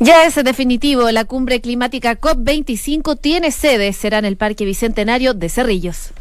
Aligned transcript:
Ya 0.00 0.24
es 0.26 0.34
definitivo, 0.36 1.10
la 1.10 1.24
cumbre 1.24 1.60
climática 1.60 2.20
COP25 2.20 3.18
tiene 3.20 3.50
sede, 3.50 3.92
será 3.92 4.18
en 4.18 4.24
el 4.24 4.36
Parque 4.36 4.64
Bicentenario 4.64 5.34
de 5.34 5.48
Cerrillos. 5.48 6.12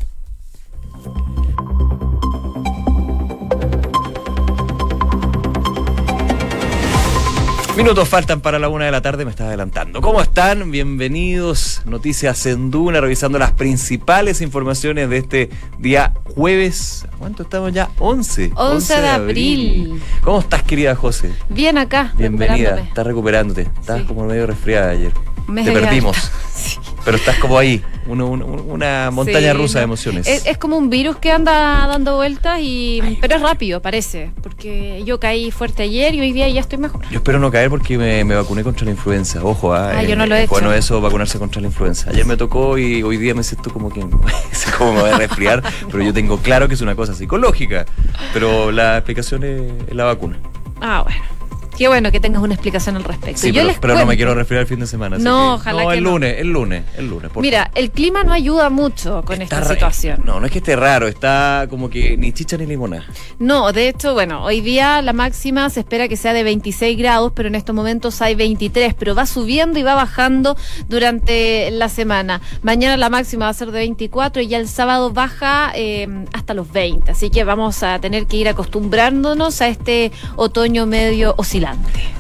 Minutos 7.78 8.10
faltan 8.10 8.42
para 8.42 8.58
la 8.58 8.70
una 8.70 8.86
de 8.86 8.92
la 8.92 9.04
tarde, 9.04 9.24
me 9.24 9.30
está 9.30 9.46
adelantando. 9.46 10.02
¿Cómo 10.02 10.20
están? 10.20 10.72
Bienvenidos. 10.72 11.84
Noticias 11.86 12.48
en 12.48 12.72
Duna, 12.72 13.02
revisando 13.02 13.38
las 13.38 13.52
principales 13.52 14.42
informaciones 14.42 15.08
de 15.12 15.18
este 15.18 15.50
día 15.78 16.12
jueves. 16.34 17.06
¿Cuánto 17.20 17.44
estamos 17.44 17.72
ya? 17.72 17.92
11. 18.00 18.54
11, 18.56 19.02
de, 19.02 19.08
abril. 19.08 20.02
¿Cómo 20.22 20.40
estás, 20.40 20.64
querida 20.64 20.96
José? 20.96 21.32
Bien 21.50 21.78
acá. 21.78 22.14
Bienvenida. 22.18 22.80
Estás 22.80 23.06
recuperándote. 23.06 23.70
Estás 23.80 24.02
como 24.06 24.26
medio 24.26 24.48
resfriada 24.48 24.90
ayer. 24.90 25.12
Te 25.56 25.72
perdimos. 25.72 26.32
Sí. 26.58 26.80
Pero 27.06 27.18
estás 27.18 27.38
como 27.38 27.58
ahí, 27.58 27.82
una 28.08 29.12
montaña 29.12 29.54
rusa 29.54 29.78
de 29.80 29.86
emociones. 29.86 30.28
Es, 30.28 30.58
como 30.58 30.76
un 30.76 30.90
virus 30.90 31.18
que 31.18 31.32
anda 31.32 31.88
dando 31.88 32.16
vueltas, 32.18 32.60
y 32.62 33.18
pero 33.22 33.36
es 33.36 33.42
rápido, 33.42 33.82
parece. 33.82 34.32
Porque 34.42 35.04
yo 35.06 35.20
caí 35.20 35.52
fuerte 35.52 35.84
ayer 35.84 36.16
y 36.16 36.20
hoy 36.20 36.34
día 36.34 36.50
ya 36.50 36.60
estoy 36.60 36.80
mejor. 36.80 37.08
Yo 37.10 37.20
espero 37.20 37.40
no 37.40 37.50
caer 37.52 37.70
porque 37.70 37.98
me, 37.98 38.24
vacuné 38.24 38.64
contra 38.64 38.86
la 38.86 38.92
influenza. 38.92 39.42
Ojo, 39.44 39.74
ah, 39.74 40.00
ah 40.00 40.04
yo 40.04 40.18
no 40.18 40.26
lo 40.26 40.36
he 40.36 40.44
hecho. 40.44 40.50
Bueno, 40.50 40.74
eso, 40.74 41.00
vacunarse 41.00 41.40
contra 41.40 41.62
la 41.62 41.68
influenza. 41.68 42.10
Ayer 42.10 42.26
me 42.26 42.36
tocó 42.36 42.78
y 42.78 43.04
hoy 43.04 43.16
día 43.18 43.34
me 43.36 43.44
siento 43.44 43.72
como 43.72 43.90
que 43.90 44.02
como 44.78 44.94
me 44.94 45.02
voy 45.02 45.12
a 45.12 45.18
resfriar, 45.18 45.64
pero 45.90 46.04
yo 46.04 46.14
tengo 46.14 46.40
claro 46.40 46.68
que 46.68 46.74
es 46.74 46.82
una 46.82 46.96
cosa 46.96 47.14
psicológica. 47.14 47.86
Pero 48.34 48.72
la 48.72 48.98
explicación 48.98 49.44
es 49.44 49.96
la 49.96 50.06
vacuna. 50.06 50.40
Ah, 50.82 51.04
bueno. 51.06 51.37
Qué 51.78 51.88
bueno 51.88 52.12
que 52.12 52.20
tengas 52.20 52.42
una 52.42 52.56
explicación 52.56 52.96
al 52.96 53.04
respecto. 53.04 53.40
Sí, 53.40 53.54
pero, 53.80 53.94
no 53.94 54.08
me 54.08 54.16
quiero 54.16 54.34
referir 54.34 54.62
al 54.62 54.68
fin 54.68 54.80
de 54.80 54.88
semana. 54.88 55.20
No, 55.20 55.56
ojalá 55.56 55.84
no, 55.84 55.92
el 55.92 56.04
lunes, 56.04 56.40
el 56.40 56.48
lunes, 56.48 56.84
el 56.98 57.08
lunes. 57.08 57.30
Mira, 57.36 57.70
el 57.76 57.92
clima 57.92 58.24
no 58.24 58.34
ayuda 58.34 58.72
mucho 58.72 59.22
con 59.24 59.44
esta 59.44 59.64
situación. 59.64 60.24
No, 60.26 60.40
no 60.40 60.48
es 60.48 60.52
que 60.52 60.58
esté 60.58 60.76
raro, 60.76 61.08
está 61.08 61.68
como 61.70 61.88
que 61.88 62.18
ni 62.18 62.32
chicha 62.32 62.58
ni 62.58 62.66
limona. 62.66 63.06
No, 63.38 63.72
de 63.74 63.90
hecho, 63.90 64.14
bueno, 64.14 64.44
hoy 64.44 64.62
día 64.62 65.04
la 65.04 65.14
máxima 65.14 65.70
se 65.70 65.82
espera 65.82 66.08
que 66.08 66.18
sea 66.18 66.34
de 66.34 66.42
26 66.42 66.98
grados, 66.98 67.32
pero 67.36 67.48
en 67.48 67.54
estos 67.54 67.76
momentos 67.76 68.24
hay 68.24 68.34
23, 68.34 68.96
pero 68.96 69.14
va 69.14 69.28
subiendo 69.28 69.78
y 69.78 69.84
va 69.84 69.94
bajando 69.94 70.58
durante 70.90 71.70
la 71.70 71.90
semana. 71.90 72.42
Mañana 72.64 72.98
la 72.98 73.10
máxima 73.10 73.46
va 73.46 73.52
a 73.52 73.54
ser 73.54 73.68
de 73.68 73.80
24 73.80 74.42
y 74.42 74.48
ya 74.48 74.58
el 74.58 74.68
sábado 74.68 75.12
baja 75.12 75.72
eh, 75.76 76.08
hasta 76.34 76.56
los 76.56 76.72
20. 76.72 77.12
Así 77.12 77.30
que 77.30 77.44
vamos 77.44 77.84
a 77.84 78.00
tener 78.00 78.26
que 78.26 78.38
ir 78.38 78.50
acostumbrándonos 78.50 79.62
a 79.62 79.68
este 79.68 80.12
otoño 80.38 80.88
medio 80.88 81.36
oscilante. 81.38 81.67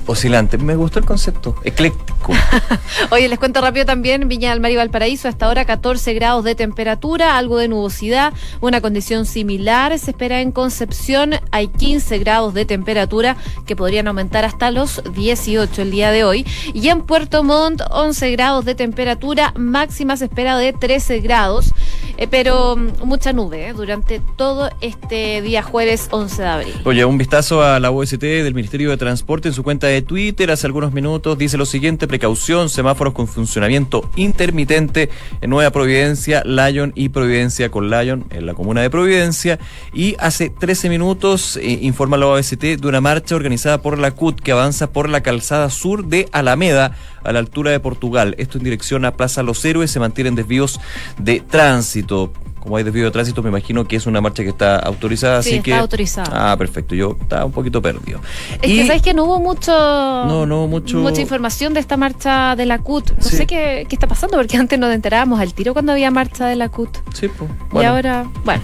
Oscilante. 0.05 0.57
Me 0.57 0.75
gustó 0.75 0.99
el 0.99 1.05
concepto. 1.05 1.55
Ecléctico. 1.63 2.33
Oye, 3.11 3.27
les 3.27 3.39
cuento 3.39 3.61
rápido 3.61 3.85
también. 3.85 4.27
Viña 4.27 4.51
del 4.51 4.59
Mar 4.59 4.71
y 4.71 4.75
Valparaíso, 4.75 5.27
hasta 5.27 5.45
ahora 5.45 5.65
14 5.65 6.13
grados 6.13 6.43
de 6.43 6.55
temperatura, 6.55 7.37
algo 7.37 7.57
de 7.57 7.67
nubosidad, 7.67 8.33
una 8.61 8.81
condición 8.81 9.25
similar 9.25 9.97
se 9.99 10.11
espera 10.11 10.41
en 10.41 10.51
Concepción. 10.51 11.31
Hay 11.51 11.67
15 11.67 12.19
grados 12.19 12.53
de 12.53 12.65
temperatura 12.65 13.37
que 13.65 13.75
podrían 13.75 14.07
aumentar 14.07 14.45
hasta 14.45 14.71
los 14.71 15.01
18 15.13 15.81
el 15.81 15.91
día 15.91 16.11
de 16.11 16.23
hoy. 16.23 16.45
Y 16.73 16.87
en 16.89 17.01
Puerto 17.01 17.43
Montt, 17.43 17.81
11 17.89 18.31
grados 18.31 18.65
de 18.65 18.75
temperatura, 18.75 19.53
máxima 19.57 20.17
se 20.17 20.25
espera 20.25 20.57
de 20.57 20.73
13 20.73 21.19
grados. 21.19 21.73
Eh, 22.17 22.27
pero 22.27 22.75
mm, 22.75 23.05
mucha 23.05 23.31
nube 23.31 23.67
eh, 23.67 23.73
durante 23.73 24.19
todo 24.19 24.69
este 24.81 25.41
día 25.43 25.61
jueves 25.61 26.07
11 26.09 26.41
de 26.41 26.47
abril. 26.47 26.73
Oye, 26.83 27.05
un 27.05 27.17
vistazo 27.17 27.61
a 27.61 27.79
la 27.79 27.91
OST 27.91 28.19
del 28.19 28.55
Ministerio 28.55 28.89
de 28.89 28.97
Transporte 28.97 29.36
en 29.45 29.53
su 29.53 29.63
cuenta 29.63 29.87
de 29.87 30.01
Twitter 30.01 30.49
hace 30.49 30.65
algunos 30.65 30.91
minutos 30.91 31.37
dice 31.37 31.57
lo 31.57 31.65
siguiente, 31.65 32.07
precaución, 32.07 32.69
semáforos 32.69 33.13
con 33.13 33.27
funcionamiento 33.27 34.09
intermitente 34.15 35.09
en 35.41 35.49
Nueva 35.49 35.69
Providencia, 35.71 36.43
Lyon 36.43 36.91
y 36.95 37.09
Providencia 37.09 37.69
con 37.69 37.89
Lyon 37.89 38.25
en 38.31 38.45
la 38.45 38.53
comuna 38.53 38.81
de 38.81 38.89
Providencia 38.89 39.59
y 39.93 40.15
hace 40.19 40.49
13 40.49 40.89
minutos 40.89 41.57
eh, 41.57 41.79
informa 41.81 42.17
la 42.17 42.27
OST 42.27 42.61
de 42.61 42.87
una 42.87 43.01
marcha 43.01 43.35
organizada 43.35 43.81
por 43.81 43.99
la 43.99 44.11
CUT 44.11 44.39
que 44.39 44.51
avanza 44.51 44.91
por 44.91 45.09
la 45.09 45.21
calzada 45.21 45.69
sur 45.69 46.05
de 46.05 46.27
Alameda 46.31 46.95
a 47.23 47.31
la 47.31 47.39
altura 47.39 47.71
de 47.71 47.79
Portugal. 47.79 48.33
Esto 48.37 48.57
en 48.57 48.63
dirección 48.63 49.05
a 49.05 49.15
Plaza 49.15 49.43
Los 49.43 49.63
Héroes, 49.63 49.91
se 49.91 49.99
mantienen 49.99 50.35
desvíos 50.35 50.79
de 51.19 51.41
tránsito 51.41 52.31
como 52.67 52.75
hay 52.75 52.83
desvío 52.83 53.05
de 53.05 53.11
tránsito, 53.11 53.41
me 53.41 53.47
imagino 53.47 53.87
que 53.87 53.95
es 53.95 54.05
una 54.07 54.19
marcha 54.19 54.43
que 54.43 54.49
está 54.49 54.77
autorizada, 54.77 55.41
sí, 55.41 55.51
así 55.51 55.57
está 55.59 55.79
autorizada. 55.79 56.51
Ah, 56.51 56.57
perfecto. 56.57 56.95
Yo 56.95 57.15
estaba 57.21 57.45
un 57.45 57.53
poquito 57.53 57.81
perdido. 57.81 58.19
Es 58.61 58.69
que 58.69 58.85
sabes 58.85 59.01
que 59.01 59.13
no 59.13 59.23
hubo 59.23 59.39
mucho. 59.39 59.71
No, 59.71 60.45
no 60.45 60.67
mucho. 60.67 60.97
Mucha 60.97 61.21
información 61.21 61.73
de 61.73 61.79
esta 61.79 61.95
marcha 61.95 62.57
de 62.57 62.65
la 62.65 62.79
CUT. 62.79 63.11
No 63.11 63.23
sé 63.23 63.47
qué, 63.47 63.85
qué, 63.87 63.95
está 63.95 64.07
pasando, 64.07 64.35
porque 64.35 64.57
antes 64.57 64.77
nos 64.77 64.93
enterábamos 64.93 65.39
al 65.39 65.53
tiro 65.53 65.71
cuando 65.71 65.93
había 65.93 66.11
marcha 66.11 66.45
de 66.45 66.57
la 66.57 66.67
CUT. 66.67 66.89
Sí, 67.13 67.29
pues. 67.29 67.49
Y 67.81 67.85
ahora, 67.85 68.29
bueno. 68.43 68.61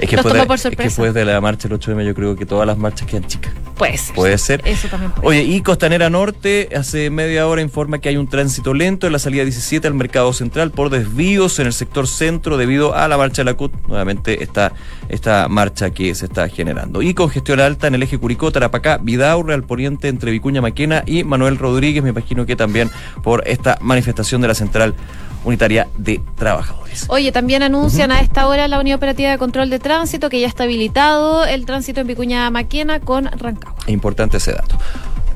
Es 0.00 0.08
que, 0.08 0.16
después 0.16 0.62
de, 0.62 0.70
que 0.76 0.82
después 0.84 1.14
de 1.14 1.24
la 1.24 1.40
marcha 1.40 1.68
del 1.68 1.74
8 1.74 1.90
de 1.90 1.94
mayo, 1.96 2.08
yo 2.08 2.14
creo 2.14 2.36
que 2.36 2.46
todas 2.46 2.66
las 2.66 2.78
marchas 2.78 3.06
quedan 3.06 3.26
chicas. 3.26 3.52
Pues. 3.76 4.12
Puede 4.14 4.38
ser. 4.38 4.60
Eso 4.64 4.88
también 4.88 5.12
puede 5.12 5.28
Oye, 5.28 5.42
y 5.42 5.60
Costanera 5.60 6.10
Norte 6.10 6.68
hace 6.76 7.10
media 7.10 7.46
hora 7.46 7.62
informa 7.62 8.00
que 8.00 8.08
hay 8.08 8.16
un 8.16 8.28
tránsito 8.28 8.74
lento 8.74 9.06
en 9.06 9.12
la 9.12 9.18
salida 9.18 9.44
17 9.44 9.86
al 9.86 9.94
mercado 9.94 10.32
central 10.32 10.72
por 10.72 10.90
desvíos 10.90 11.58
en 11.60 11.66
el 11.66 11.72
sector 11.72 12.08
centro 12.08 12.56
debido 12.56 12.94
a 12.94 13.06
la 13.08 13.16
marcha 13.16 13.42
de 13.42 13.46
la 13.46 13.54
CUT. 13.54 13.72
Nuevamente 13.86 14.42
está 14.42 14.72
esta 15.08 15.48
marcha 15.48 15.90
que 15.90 16.14
se 16.14 16.26
está 16.26 16.48
generando. 16.48 17.02
Y 17.02 17.14
congestión 17.14 17.60
alta 17.60 17.86
en 17.86 17.94
el 17.94 18.02
eje 18.02 18.18
Curicó, 18.18 18.50
Tarapacá, 18.50 18.98
Vidaurre, 18.98 19.54
al 19.54 19.62
poniente 19.62 20.08
entre 20.08 20.32
Vicuña 20.32 20.60
Maquena 20.60 21.02
y 21.06 21.24
Manuel 21.24 21.56
Rodríguez. 21.56 22.02
Me 22.02 22.10
imagino 22.10 22.46
que 22.46 22.56
también 22.56 22.90
por 23.22 23.46
esta 23.46 23.78
manifestación 23.80 24.40
de 24.40 24.48
la 24.48 24.54
central 24.54 24.94
unitaria 25.48 25.88
de 25.96 26.20
trabajadores. 26.36 27.06
Oye, 27.08 27.32
también 27.32 27.62
anuncian 27.62 28.12
a 28.12 28.20
esta 28.20 28.46
hora 28.46 28.68
la 28.68 28.78
Unidad 28.78 28.96
Operativa 28.96 29.30
de 29.30 29.38
Control 29.38 29.70
de 29.70 29.78
Tránsito 29.78 30.28
que 30.28 30.40
ya 30.40 30.46
está 30.46 30.64
habilitado 30.64 31.44
el 31.44 31.66
tránsito 31.66 32.00
en 32.00 32.06
Vicuña 32.06 32.50
Maquena 32.50 33.00
con 33.00 33.26
Rancagua. 33.26 33.78
Importante 33.86 34.36
ese 34.36 34.52
dato. 34.52 34.78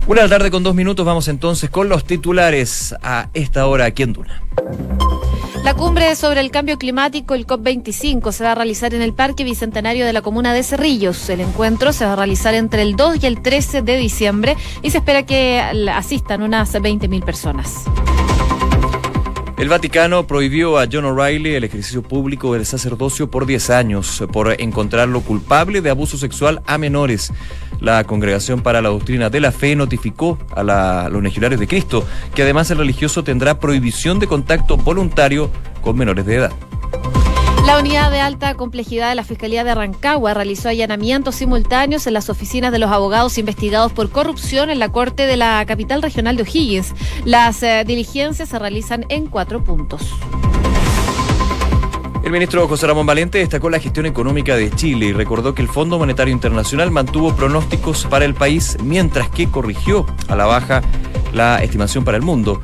Una 0.06 0.28
tarde 0.28 0.50
con 0.50 0.62
dos 0.62 0.74
minutos, 0.74 1.06
vamos 1.06 1.28
entonces 1.28 1.70
con 1.70 1.88
los 1.88 2.04
titulares 2.04 2.94
a 3.02 3.28
esta 3.34 3.66
hora 3.66 3.84
aquí 3.86 4.02
en 4.02 4.12
Duna. 4.12 4.42
La 5.62 5.74
cumbre 5.74 6.16
sobre 6.16 6.40
el 6.40 6.50
cambio 6.50 6.76
climático, 6.76 7.34
el 7.34 7.46
COP25, 7.46 8.32
se 8.32 8.42
va 8.42 8.50
a 8.50 8.54
realizar 8.56 8.94
en 8.94 9.02
el 9.02 9.14
Parque 9.14 9.44
Bicentenario 9.44 10.04
de 10.04 10.12
la 10.12 10.20
Comuna 10.20 10.52
de 10.52 10.64
Cerrillos. 10.64 11.28
El 11.28 11.40
encuentro 11.40 11.92
se 11.92 12.04
va 12.04 12.14
a 12.14 12.16
realizar 12.16 12.54
entre 12.54 12.82
el 12.82 12.96
2 12.96 13.22
y 13.22 13.26
el 13.26 13.40
13 13.42 13.82
de 13.82 13.96
diciembre 13.96 14.56
y 14.82 14.90
se 14.90 14.98
espera 14.98 15.22
que 15.24 15.60
asistan 15.94 16.42
unas 16.42 16.74
20.000 16.74 17.24
personas. 17.24 17.84
El 19.62 19.68
Vaticano 19.68 20.26
prohibió 20.26 20.76
a 20.76 20.88
John 20.90 21.04
O'Reilly 21.04 21.54
el 21.54 21.62
ejercicio 21.62 22.02
público 22.02 22.52
del 22.52 22.66
sacerdocio 22.66 23.30
por 23.30 23.46
10 23.46 23.70
años 23.70 24.24
por 24.32 24.60
encontrarlo 24.60 25.20
culpable 25.20 25.80
de 25.80 25.88
abuso 25.88 26.18
sexual 26.18 26.62
a 26.66 26.78
menores. 26.78 27.32
La 27.80 28.02
Congregación 28.02 28.62
para 28.62 28.82
la 28.82 28.88
Doctrina 28.88 29.30
de 29.30 29.38
la 29.38 29.52
Fe 29.52 29.76
notificó 29.76 30.36
a, 30.50 31.08
los 31.08 31.22
legionarios 31.22 31.60
de 31.60 31.68
Cristo 31.68 32.04
que 32.34 32.42
además 32.42 32.72
el 32.72 32.78
religioso 32.78 33.22
tendrá 33.22 33.60
prohibición 33.60 34.18
de 34.18 34.26
contacto 34.26 34.76
voluntario 34.76 35.48
con 35.80 35.96
menores 35.96 36.26
de 36.26 36.34
edad. 36.34 36.52
La 37.66 37.78
unidad 37.78 38.10
de 38.10 38.20
alta 38.20 38.54
complejidad 38.54 39.08
de 39.08 39.14
la 39.14 39.22
Fiscalía 39.22 39.62
de 39.62 39.74
Rancagua 39.74 40.34
realizó 40.34 40.68
allanamientos 40.68 41.36
simultáneos 41.36 42.06
en 42.06 42.14
las 42.14 42.28
oficinas 42.28 42.72
de 42.72 42.80
los 42.80 42.90
abogados 42.90 43.38
investigados 43.38 43.92
por 43.92 44.10
corrupción 44.10 44.68
en 44.68 44.80
la 44.80 44.90
Corte 44.90 45.26
de 45.26 45.36
la 45.36 45.64
capital 45.64 46.02
regional 46.02 46.36
de 46.36 46.42
O'Higgins. 46.42 46.92
Las 47.24 47.62
eh, 47.62 47.84
diligencias 47.86 48.48
se 48.48 48.58
realizan 48.58 49.06
en 49.08 49.26
cuatro 49.26 49.62
puntos. 49.62 50.02
El 52.24 52.30
ministro 52.30 52.66
José 52.68 52.86
Ramón 52.86 53.06
Valente 53.06 53.38
destacó 53.38 53.70
la 53.70 53.80
gestión 53.80 54.06
económica 54.06 54.56
de 54.56 54.70
Chile 54.70 55.06
y 55.06 55.12
recordó 55.12 55.54
que 55.54 55.62
el 55.62 55.68
Fondo 55.68 55.98
Monetario 55.98 56.32
Internacional 56.32 56.90
mantuvo 56.90 57.34
pronósticos 57.34 58.06
para 58.06 58.24
el 58.24 58.34
país 58.34 58.76
mientras 58.82 59.28
que 59.28 59.48
corrigió 59.48 60.06
a 60.28 60.36
la 60.36 60.46
baja 60.46 60.82
la 61.32 61.62
estimación 61.62 62.04
para 62.04 62.16
el 62.16 62.22
mundo. 62.22 62.60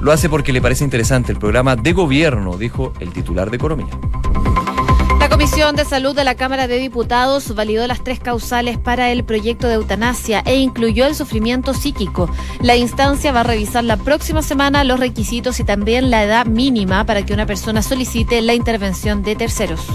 Lo 0.00 0.12
hace 0.12 0.28
porque 0.28 0.52
le 0.52 0.62
parece 0.62 0.84
interesante 0.84 1.30
el 1.32 1.38
programa 1.38 1.76
de 1.76 1.92
gobierno, 1.92 2.56
dijo 2.56 2.92
el 3.00 3.12
titular 3.12 3.50
de 3.50 3.56
Economía. 3.56 3.88
La 5.18 5.28
Comisión 5.28 5.76
de 5.76 5.84
Salud 5.84 6.16
de 6.16 6.24
la 6.24 6.34
Cámara 6.34 6.66
de 6.66 6.78
Diputados 6.78 7.54
validó 7.54 7.86
las 7.86 8.02
tres 8.02 8.18
causales 8.18 8.78
para 8.78 9.10
el 9.10 9.24
proyecto 9.24 9.68
de 9.68 9.74
eutanasia 9.74 10.42
e 10.46 10.56
incluyó 10.56 11.06
el 11.06 11.14
sufrimiento 11.14 11.74
psíquico. 11.74 12.30
La 12.62 12.76
instancia 12.76 13.30
va 13.30 13.40
a 13.40 13.44
revisar 13.44 13.84
la 13.84 13.98
próxima 13.98 14.40
semana 14.42 14.84
los 14.84 14.98
requisitos 14.98 15.60
y 15.60 15.64
también 15.64 16.10
la 16.10 16.24
edad 16.24 16.46
mínima 16.46 17.04
para 17.04 17.26
que 17.26 17.34
una 17.34 17.44
persona 17.44 17.82
solicite 17.82 18.40
la 18.40 18.54
intervención 18.54 19.22
de 19.22 19.36
terceros. 19.36 19.86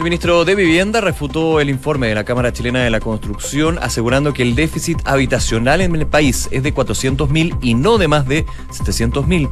El 0.00 0.04
ministro 0.04 0.46
de 0.46 0.54
Vivienda 0.54 1.02
refutó 1.02 1.60
el 1.60 1.68
informe 1.68 2.06
de 2.06 2.14
la 2.14 2.24
Cámara 2.24 2.54
Chilena 2.54 2.82
de 2.82 2.88
la 2.88 3.00
Construcción 3.00 3.78
asegurando 3.82 4.32
que 4.32 4.40
el 4.40 4.54
déficit 4.54 4.98
habitacional 5.04 5.82
en 5.82 5.94
el 5.94 6.06
país 6.06 6.48
es 6.50 6.62
de 6.62 6.74
400.000 6.74 7.58
y 7.60 7.74
no 7.74 7.98
de 7.98 8.08
más 8.08 8.26
de 8.26 8.46
700.000. 8.70 9.50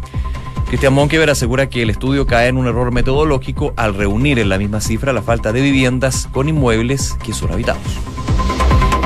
Cristian 0.69 0.95
Monkever 0.95 1.29
asegura 1.29 1.69
que 1.69 1.83
el 1.83 1.91
estudio 1.91 2.27
cae 2.27 2.49
en 2.49 2.57
un 2.57 2.67
error 2.67 2.93
metodológico 2.93 3.75
al 3.77 3.93
reunir 3.93 4.39
en 4.39 4.49
la 4.49 4.57
misma 4.57 4.81
cifra 4.81 5.13
la 5.13 5.21
falta 5.21 5.53
de 5.53 5.61
viviendas 5.61 6.31
con 6.33 6.49
inmuebles 6.49 7.19
que 7.23 7.35
son 7.35 7.53
habitados. 7.53 7.83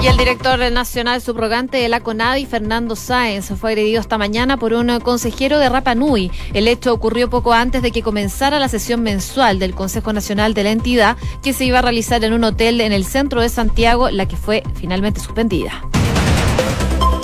Y 0.03 0.09
el 0.09 0.17
director 0.17 0.59
nacional 0.73 1.23
subrogante 1.23 1.77
de 1.77 1.89
la 1.89 2.01
CONADI, 2.01 2.47
Fernando 2.47 2.97
Sáenz, 2.97 3.53
fue 3.57 3.71
agredido 3.71 4.01
esta 4.01 4.19
mañana 4.19 4.57
por 4.57 4.73
un 4.73 4.99
consejero 4.99 5.61
de 5.61 5.69
Rapa 5.69 5.95
Nui. 5.95 6.33
El 6.55 6.67
hecho 6.67 6.93
ocurrió 6.93 7.31
poco 7.31 7.53
antes 7.53 7.83
de 7.83 7.93
que 7.93 8.03
comenzara 8.03 8.59
la 8.59 8.69
sesión 8.69 9.05
mensual 9.05 9.61
del 9.61 9.77
Consejo 9.77 10.13
Nacional 10.13 10.55
de 10.55 10.65
la 10.65 10.73
entidad, 10.73 11.17
que 11.41 11.53
se 11.53 11.67
iba 11.67 11.79
a 11.79 11.83
realizar 11.83 12.25
en 12.25 12.33
un 12.33 12.43
hotel 12.43 12.81
en 12.81 12.91
el 12.91 13.05
centro 13.05 13.41
de 13.41 13.49
Santiago, 13.49 14.11
la 14.11 14.27
que 14.27 14.37
fue 14.37 14.65
finalmente 14.75 15.21
suspendida. 15.21 15.85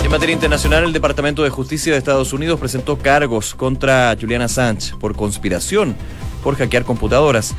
En 0.01 0.09
materia 0.09 0.33
internacional, 0.33 0.85
el 0.85 0.93
Departamento 0.93 1.43
de 1.43 1.49
Justicia 1.49 1.91
de 1.91 1.99
Estados 1.99 2.31
Unidos 2.31 2.61
presentó 2.61 2.97
cargos 2.97 3.55
contra 3.55 4.15
Juliana 4.17 4.45
Assange 4.45 4.95
por 4.95 5.17
conspiración 5.17 5.97
por 6.41 6.55
hackear 6.55 6.85
computadoras. 6.85 7.55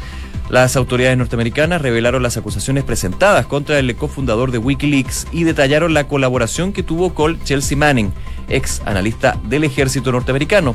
Las 0.51 0.75
autoridades 0.75 1.17
norteamericanas 1.17 1.81
revelaron 1.81 2.25
las 2.25 2.37
acusaciones 2.37 2.83
presentadas 2.83 3.47
contra 3.47 3.79
el 3.79 3.95
cofundador 3.95 4.51
de 4.51 4.59
Wikileaks 4.59 5.29
y 5.31 5.45
detallaron 5.45 5.95
la 5.95 6.09
colaboración 6.09 6.73
que 6.73 6.83
tuvo 6.83 7.15
con 7.15 7.41
Chelsea 7.45 7.79
Manning, 7.79 8.13
ex 8.49 8.83
analista 8.85 9.39
del 9.45 9.63
ejército 9.63 10.11
norteamericano. 10.11 10.75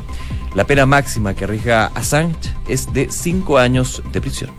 La 0.55 0.63
pena 0.63 0.85
máxima 0.85 1.33
que 1.33 1.43
arriesga 1.43 1.87
Assange 1.87 2.53
es 2.69 2.93
de 2.93 3.11
cinco 3.11 3.57
años 3.57 4.01
de 4.13 4.21
prisión. 4.21 4.51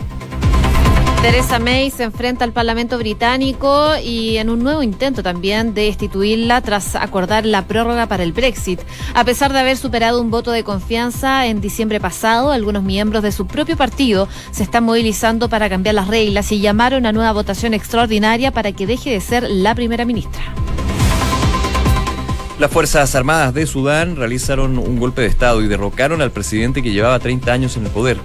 Teresa 1.26 1.58
May 1.58 1.90
se 1.90 2.05
enfrenta 2.05 2.44
al 2.44 2.52
Parlamento 2.52 2.99
británico 2.99 3.96
y 4.00 4.37
en 4.37 4.49
un 4.49 4.62
nuevo 4.62 4.84
intento 4.84 5.25
también 5.25 5.75
de 5.75 5.87
destituirla 5.87 6.61
tras 6.61 6.94
acordar 6.94 7.44
la 7.44 7.67
prórroga 7.67 8.06
para 8.06 8.23
el 8.23 8.32
Brexit. 8.32 8.81
A 9.12 9.25
pesar 9.25 9.52
de 9.52 9.58
haber 9.58 9.76
superado 9.76 10.20
un 10.20 10.31
voto 10.31 10.52
de 10.52 10.62
confianza 10.62 11.46
en 11.46 11.61
diciembre 11.61 11.99
pasado, 11.99 12.52
algunos 12.52 12.84
miembros 12.84 13.25
de 13.25 13.32
su 13.32 13.49
propio 13.49 13.76
partido 13.76 14.28
se 14.52 14.62
están 14.62 14.84
movilizando 14.84 15.49
para 15.49 15.69
cambiar 15.69 15.96
las 15.96 16.06
reglas 16.06 16.52
y 16.52 16.61
llamaron 16.61 17.06
a 17.06 17.12
nueva 17.12 17.32
votación 17.32 17.75
extraordinaria 17.75 18.52
para 18.52 18.70
que 18.70 18.87
deje 18.87 19.11
de 19.11 19.20
ser 19.20 19.50
la 19.50 19.75
primera 19.75 20.05
ministra. 20.05 20.55
Las 22.61 22.70
Fuerzas 22.70 23.17
Armadas 23.17 23.52
de 23.52 23.67
Sudán 23.67 24.14
realizaron 24.14 24.78
un 24.78 24.96
golpe 25.00 25.23
de 25.23 25.26
Estado 25.26 25.61
y 25.61 25.67
derrocaron 25.67 26.23
al 26.23 26.31
presidente 26.31 26.84
que 26.84 26.93
llevaba 26.93 27.19
30 27.19 27.52
años 27.52 27.76
en 27.76 27.87
el 27.87 27.90
poder. 27.90 28.17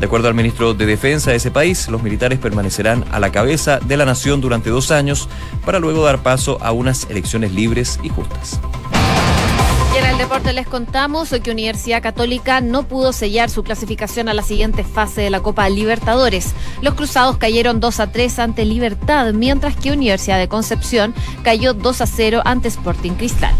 De 0.00 0.06
acuerdo 0.06 0.28
al 0.28 0.34
ministro 0.34 0.72
de 0.72 0.86
Defensa 0.86 1.30
de 1.30 1.36
ese 1.36 1.50
país, 1.50 1.86
los 1.88 2.02
militares 2.02 2.38
permanecerán 2.38 3.04
a 3.10 3.20
la 3.20 3.30
cabeza 3.30 3.80
de 3.80 3.98
la 3.98 4.06
nación 4.06 4.40
durante 4.40 4.70
dos 4.70 4.90
años 4.90 5.28
para 5.66 5.78
luego 5.78 6.02
dar 6.02 6.22
paso 6.22 6.56
a 6.62 6.72
unas 6.72 7.08
elecciones 7.10 7.52
libres 7.52 8.00
y 8.02 8.08
justas. 8.08 8.58
Y 9.94 9.98
en 9.98 10.06
el 10.06 10.16
deporte 10.16 10.54
les 10.54 10.66
contamos 10.66 11.28
que 11.28 11.50
Universidad 11.50 12.02
Católica 12.02 12.62
no 12.62 12.84
pudo 12.84 13.12
sellar 13.12 13.50
su 13.50 13.62
clasificación 13.62 14.30
a 14.30 14.34
la 14.34 14.42
siguiente 14.42 14.84
fase 14.84 15.20
de 15.20 15.28
la 15.28 15.40
Copa 15.40 15.68
Libertadores. 15.68 16.54
Los 16.80 16.94
cruzados 16.94 17.36
cayeron 17.36 17.78
2 17.78 18.00
a 18.00 18.10
3 18.10 18.38
ante 18.38 18.64
Libertad, 18.64 19.34
mientras 19.34 19.76
que 19.76 19.92
Universidad 19.92 20.38
de 20.38 20.48
Concepción 20.48 21.12
cayó 21.42 21.74
2 21.74 22.00
a 22.00 22.06
0 22.06 22.40
ante 22.46 22.68
Sporting 22.68 23.12
Cristal. 23.12 23.54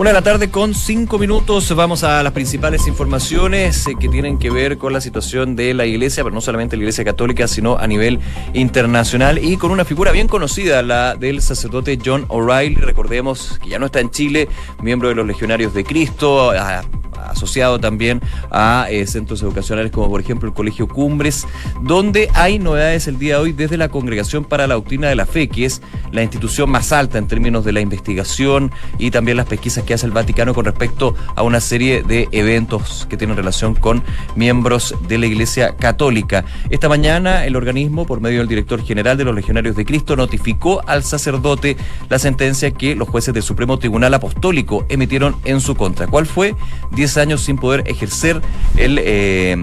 Una 0.00 0.08
de 0.08 0.14
la 0.14 0.22
tarde 0.22 0.50
con 0.50 0.72
cinco 0.72 1.18
minutos. 1.18 1.76
Vamos 1.76 2.04
a 2.04 2.22
las 2.22 2.32
principales 2.32 2.86
informaciones 2.86 3.86
eh, 3.86 3.96
que 4.00 4.08
tienen 4.08 4.38
que 4.38 4.48
ver 4.48 4.78
con 4.78 4.94
la 4.94 5.00
situación 5.02 5.56
de 5.56 5.74
la 5.74 5.84
iglesia, 5.84 6.24
pero 6.24 6.34
no 6.34 6.40
solamente 6.40 6.74
la 6.78 6.84
iglesia 6.84 7.04
católica, 7.04 7.46
sino 7.46 7.76
a 7.76 7.86
nivel 7.86 8.18
internacional 8.54 9.44
y 9.44 9.58
con 9.58 9.70
una 9.70 9.84
figura 9.84 10.10
bien 10.10 10.26
conocida, 10.26 10.82
la 10.82 11.16
del 11.16 11.42
sacerdote 11.42 11.98
John 12.02 12.24
O'Reilly. 12.28 12.76
Recordemos 12.76 13.60
que 13.62 13.68
ya 13.68 13.78
no 13.78 13.84
está 13.84 14.00
en 14.00 14.10
Chile, 14.10 14.48
miembro 14.80 15.10
de 15.10 15.16
los 15.16 15.26
Legionarios 15.26 15.74
de 15.74 15.84
Cristo, 15.84 16.50
asociado 17.28 17.78
también 17.78 18.20
a 18.50 18.86
eh, 18.90 19.06
centros 19.06 19.42
educacionales 19.42 19.92
como 19.92 20.08
por 20.08 20.20
ejemplo 20.20 20.48
el 20.48 20.54
Colegio 20.54 20.88
Cumbres, 20.88 21.46
donde 21.82 22.28
hay 22.34 22.58
novedades 22.58 23.06
el 23.08 23.18
día 23.18 23.36
de 23.36 23.42
hoy 23.42 23.52
desde 23.52 23.76
la 23.76 23.88
Congregación 23.88 24.44
para 24.44 24.66
la 24.66 24.74
Doctrina 24.74 25.08
de 25.08 25.14
la 25.14 25.26
Fe, 25.26 25.48
que 25.48 25.64
es 25.64 25.82
la 26.12 26.22
institución 26.22 26.70
más 26.70 26.92
alta 26.92 27.18
en 27.18 27.26
términos 27.26 27.64
de 27.64 27.72
la 27.72 27.80
investigación 27.80 28.70
y 28.98 29.10
también 29.10 29.36
las 29.36 29.46
pesquisas 29.46 29.84
que 29.84 29.89
hace 29.94 30.06
el 30.06 30.12
Vaticano 30.12 30.54
con 30.54 30.64
respecto 30.64 31.14
a 31.34 31.42
una 31.42 31.60
serie 31.60 32.02
de 32.02 32.28
eventos 32.32 33.06
que 33.08 33.16
tienen 33.16 33.36
relación 33.36 33.74
con 33.74 34.02
miembros 34.36 34.94
de 35.08 35.18
la 35.18 35.26
Iglesia 35.26 35.76
Católica. 35.76 36.44
Esta 36.70 36.88
mañana 36.88 37.46
el 37.46 37.56
organismo, 37.56 38.06
por 38.06 38.20
medio 38.20 38.38
del 38.38 38.48
director 38.48 38.82
general 38.82 39.16
de 39.16 39.24
los 39.24 39.34
Legionarios 39.34 39.76
de 39.76 39.84
Cristo, 39.84 40.16
notificó 40.16 40.82
al 40.86 41.02
sacerdote 41.02 41.76
la 42.08 42.18
sentencia 42.18 42.70
que 42.70 42.94
los 42.94 43.08
jueces 43.08 43.34
del 43.34 43.42
Supremo 43.42 43.78
Tribunal 43.78 44.14
Apostólico 44.14 44.86
emitieron 44.88 45.36
en 45.44 45.60
su 45.60 45.74
contra. 45.74 46.06
¿Cuál 46.06 46.26
fue? 46.26 46.54
Diez 46.92 47.16
años 47.16 47.42
sin 47.42 47.56
poder 47.56 47.84
ejercer 47.86 48.40
el, 48.76 48.98
eh, 49.02 49.56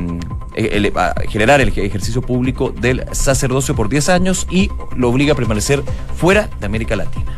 generar 1.30 1.62
el 1.62 1.70
ejercicio 1.70 2.22
público 2.22 2.72
del 2.72 3.06
sacerdocio 3.12 3.76
por 3.76 3.90
10 3.90 4.10
años 4.10 4.48
y 4.50 4.70
lo 4.96 5.10
obliga 5.10 5.34
a 5.34 5.36
permanecer 5.36 5.84
fuera 6.16 6.50
de 6.60 6.66
América 6.66 6.96
Latina. 6.96 7.32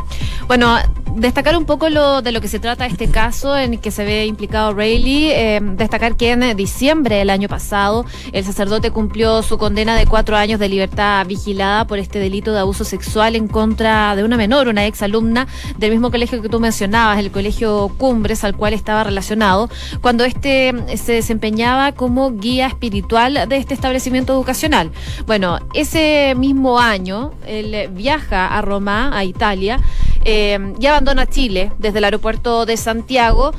Bueno, 0.48 0.78
destacar 1.16 1.56
un 1.56 1.66
poco 1.66 1.90
de 2.22 2.32
lo 2.32 2.42
que 2.42 2.48
se 2.48 2.60
trata 2.60 2.86
este 2.86 3.10
caso 3.10 3.56
en 3.58 3.78
que 3.78 3.92
se 3.92 4.04
ve 4.04 4.26
implicado 4.26 4.74
Rayleigh, 4.74 5.32
eh, 5.32 5.60
destacar 5.62 6.16
que 6.16 6.32
en 6.32 6.58
diciembre 6.58 7.18
del 7.18 7.30
año 7.30 7.48
pasado 7.48 8.06
el 8.32 8.44
sacerdote 8.44 8.90
cumplió 8.90 9.44
su 9.44 9.58
condena 9.58 9.96
de 9.96 10.08
cuatro 10.08 10.36
años 10.36 10.60
de 10.60 10.70
libertad 10.70 11.26
vigilada 11.28 11.86
por 11.86 12.00
este 12.00 12.18
delito 12.20 12.54
de 12.54 12.60
abuso 12.60 12.84
sexual 12.84 13.36
en 13.36 13.48
contra 13.48 14.16
de 14.16 14.24
una 14.24 14.38
menor, 14.38 14.68
una 14.68 14.88
ex 14.88 15.04
alumna 15.04 15.48
del 15.78 15.92
mismo 15.92 16.10
colegio 16.10 16.42
que 16.42 16.50
tú 16.50 16.60
mencionabas, 16.60 17.20
el 17.20 17.32
colegio 17.32 17.92
Cumbres, 17.98 18.44
al 18.44 18.56
cual 18.56 18.74
estaba 18.74 19.04
relacionado, 19.04 19.70
cuando 20.02 20.24
este 20.24 20.74
se 20.96 21.14
desempeñaba 21.14 21.92
como 21.92 22.32
guía 22.32 22.68
espiritual 22.68 23.09
de 23.10 23.58
este 23.58 23.74
establecimiento 23.74 24.34
educacional. 24.34 24.92
Bueno, 25.26 25.58
ese 25.74 26.36
mismo 26.38 26.80
año 26.80 27.32
él 27.48 27.90
viaja 27.92 28.56
a 28.56 28.62
Roma, 28.62 29.18
a 29.18 29.24
Italia, 29.24 29.80
eh, 30.24 30.74
y 30.80 30.86
abandona 30.86 31.26
Chile 31.26 31.72
desde 31.80 31.98
el 31.98 32.06
aeropuerto 32.06 32.66
de 32.66 32.78
Santiago. 32.78 33.52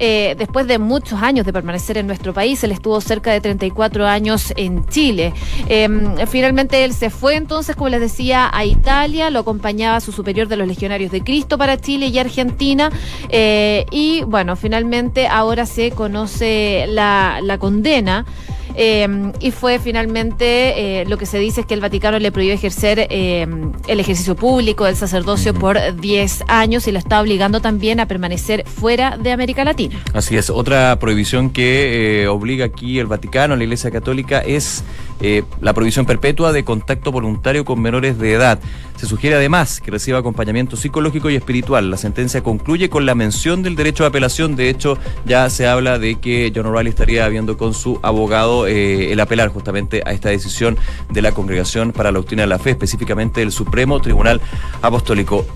Eh, 0.00 0.36
después 0.38 0.68
de 0.68 0.78
muchos 0.78 1.20
años 1.22 1.44
de 1.44 1.52
permanecer 1.52 1.98
en 1.98 2.06
nuestro 2.06 2.32
país, 2.32 2.62
él 2.62 2.70
estuvo 2.70 3.00
cerca 3.00 3.32
de 3.32 3.40
34 3.40 4.06
años 4.06 4.52
en 4.56 4.86
Chile. 4.86 5.32
Em, 5.68 6.16
finalmente 6.28 6.84
él 6.84 6.94
se 6.94 7.10
fue 7.10 7.34
entonces, 7.34 7.74
como 7.74 7.88
les 7.88 8.00
decía, 8.00 8.48
a 8.52 8.64
Italia, 8.64 9.30
lo 9.30 9.40
acompañaba 9.40 10.00
su 10.00 10.12
superior 10.12 10.46
de 10.46 10.56
los 10.56 10.68
Legionarios 10.68 11.10
de 11.10 11.22
Cristo 11.22 11.58
para 11.58 11.78
Chile 11.78 12.06
y 12.06 12.18
Argentina. 12.18 12.90
Eh, 13.28 13.86
y 13.90 14.22
bueno, 14.22 14.54
finalmente 14.54 15.26
ahora 15.26 15.66
se 15.66 15.90
conoce 15.90 16.86
la, 16.88 17.40
la 17.42 17.58
condena. 17.58 18.24
Em, 18.74 19.32
y 19.40 19.50
fue 19.50 19.78
finalmente 19.78 21.00
eh, 21.00 21.04
lo 21.06 21.18
que 21.18 21.26
se 21.26 21.38
dice 21.38 21.62
es 21.62 21.66
que 21.66 21.74
el 21.74 21.80
Vaticano 21.80 22.18
le 22.18 22.32
prohibió 22.32 22.54
ejercer 22.54 23.06
em, 23.10 23.72
el 23.86 24.00
ejercicio 24.00 24.34
público 24.36 24.84
del 24.84 24.96
sacerdocio 24.96 25.54
por 25.54 25.78
10 26.00 26.44
años 26.48 26.86
y 26.86 26.92
lo 26.92 26.98
está 26.98 27.20
obligando 27.20 27.60
también 27.60 28.00
a 28.00 28.06
permanecer 28.06 28.64
fuera 28.66 29.16
de 29.16 29.32
América 29.32 29.64
Latina. 29.64 29.96
Así 30.12 30.36
es, 30.36 30.50
otra 30.50 30.98
prohibición 30.98 31.50
que 31.50 32.22
eh, 32.22 32.28
obliga 32.28 32.66
aquí 32.66 32.98
el 32.98 33.06
Vaticano, 33.06 33.56
la 33.56 33.64
Iglesia 33.64 33.90
Católica, 33.90 34.40
es 34.40 34.84
eh, 35.20 35.42
la 35.60 35.72
prohibición 35.72 36.06
perpetua 36.06 36.52
de 36.52 36.64
contacto 36.64 37.10
voluntario 37.10 37.64
con 37.64 37.80
menores 37.80 38.18
de 38.18 38.32
edad. 38.32 38.58
Se 38.96 39.06
sugiere 39.06 39.36
además 39.36 39.80
que 39.80 39.90
reciba 39.90 40.18
acompañamiento 40.18 40.76
psicológico 40.76 41.30
y 41.30 41.36
espiritual. 41.36 41.90
La 41.90 41.96
sentencia 41.96 42.42
concluye 42.42 42.88
con 42.88 43.06
la 43.06 43.14
mención 43.14 43.62
del 43.62 43.76
derecho 43.76 44.02
de 44.04 44.08
apelación. 44.08 44.56
De 44.56 44.68
hecho, 44.68 44.98
ya 45.24 45.48
se 45.50 45.66
habla 45.66 45.98
de 45.98 46.16
que 46.16 46.52
John 46.54 46.66
O'Reilly 46.66 46.90
estaría 46.90 47.28
viendo 47.28 47.56
con 47.56 47.74
su 47.74 48.00
abogado 48.02 48.66
eh, 48.66 49.12
el 49.12 49.20
apelar 49.20 49.48
justamente 49.48 50.02
a 50.04 50.12
esta 50.12 50.28
decisión 50.30 50.76
de 51.10 51.22
la 51.22 51.32
Congregación 51.32 51.92
para 51.92 52.10
la 52.10 52.18
Doctrina 52.18 52.42
de 52.42 52.48
la 52.48 52.58
Fe, 52.58 52.70
específicamente 52.70 53.40
del 53.40 53.52
Supremo 53.52 54.00
Tribunal 54.00 54.40
Apostólico. 54.82 55.46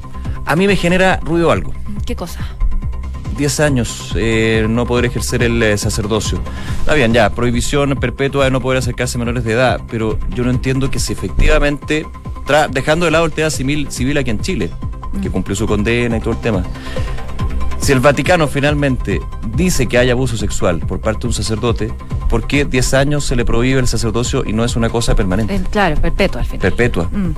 A 0.45 0.57
mí 0.57 0.67
me 0.67 0.77
genera 0.77 1.21
ruido 1.23 1.51
algo. 1.51 1.73
¿Qué 2.05 2.17
cosa? 2.17 2.41
10 3.37 3.61
años 3.61 4.13
eh, 4.17 4.67
no 4.69 4.87
poder 4.87 5.07
ejercer 5.07 5.43
el 5.43 5.63
eh, 5.63 5.77
sacerdocio. 5.79 6.41
Está 6.81 6.95
bien, 6.95 7.13
ya, 7.13 7.31
prohibición 7.31 7.97
perpetua 7.97 8.45
de 8.45 8.51
no 8.51 8.61
poder 8.61 8.79
acercarse 8.79 9.19
a 9.19 9.21
menores 9.21 9.45
de 9.45 9.53
edad, 9.53 9.81
pero 9.91 10.19
yo 10.35 10.45
no 10.45 10.51
entiendo 10.51 10.91
que 10.91 10.99
si 10.99 11.13
efectivamente 11.13 12.07
dejando 12.71 13.07
de 13.07 13.13
lado 13.13 13.25
el 13.25 13.33
tema 13.33 13.51
civil, 13.51 13.91
civil 13.91 14.19
aquí 14.19 14.31
en 14.31 14.41
Chile, 14.41 14.71
que 15.23 15.29
mm. 15.29 15.33
cumplió 15.33 15.57
su 15.57 15.67
condena 15.67 16.17
y 16.17 16.21
todo 16.21 16.35
el 16.35 16.41
tema. 16.41 16.63
Si 17.79 17.93
el 17.93 18.01
Vaticano 18.01 18.47
finalmente 18.47 19.21
dice 19.57 19.87
que 19.89 19.99
hay 19.99 20.11
abuso 20.11 20.37
sexual 20.37 20.81
por 20.81 21.01
parte 21.01 21.23
de 21.23 21.27
un 21.29 21.33
sacerdote, 21.33 21.93
¿por 22.29 22.47
qué 22.47 22.65
10 22.65 22.95
años 22.95 23.25
se 23.25 23.35
le 23.35 23.45
prohíbe 23.45 23.81
el 23.81 23.89
sacerdocio 23.89 24.45
y 24.47 24.53
no 24.53 24.65
es 24.65 24.77
una 24.77 24.89
cosa 24.89 25.17
permanente? 25.17 25.57
Eh, 25.57 25.63
claro, 25.71 26.01
perpetua 26.01 26.43
al 26.43 26.47
final. 26.47 26.61
Perpetua. 26.61 27.09
Mm. 27.11 27.33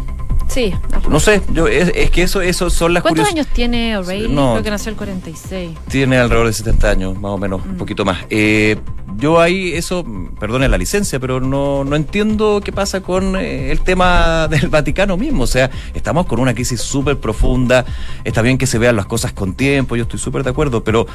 Sí. 0.55 0.73
No 1.09 1.19
sé, 1.19 1.43
yo, 1.53 1.67
es, 1.67 2.11
que 2.13 2.23
eso, 2.23 2.41
eso 2.41 2.71
son 2.71 2.95
las 2.95 3.03
¿Cuántos 3.03 3.29
años 3.29 3.49
tiene 3.49 3.99
O'Reilly? 3.99 4.33
Creo 4.33 4.63
que 4.63 4.71
nació 4.71 4.91
el 4.91 4.97
46. 4.97 5.77
Tiene 5.89 6.17
alrededor 6.17 6.47
de 6.47 6.53
70 6.53 6.91
años, 6.91 7.21
más 7.21 7.33
o 7.33 7.39
menos, 7.39 7.61
un 7.65 7.73
mm. 7.73 7.77
poquito 7.77 8.05
más. 8.05 8.19
Eh, 8.31 8.77
yo 9.17 9.41
ahí 9.41 9.73
eso, 9.73 10.05
perdone 10.39 10.69
la 10.69 10.79
licencia, 10.79 11.19
pero 11.19 11.41
no, 11.41 11.83
no 11.83 11.97
entiendo 11.97 12.61
qué 12.65 12.71
pasa 12.71 13.01
con 13.01 13.35
eh, 13.35 13.73
el 13.73 13.81
tema 13.81 14.47
del 14.51 14.69
Vaticano 14.69 15.17
mismo. 15.17 15.43
O 15.43 15.49
sea, 15.49 15.73
estamos 15.93 16.27
con 16.27 16.39
una 16.39 16.55
crisis 16.55 16.81
súper 16.81 17.19
profunda, 17.19 17.85
está 18.23 18.41
bien 18.41 18.57
que 18.57 18.69
se 18.69 18.79
vean 18.79 18.95
las 18.95 19.07
cosas 19.07 19.33
con 19.33 19.55
tiempo, 19.55 19.97
yo 19.97 20.05
estoy 20.05 20.21
súper 20.21 20.45
de 20.45 20.51
acuerdo, 20.51 20.85
pero 20.85 21.09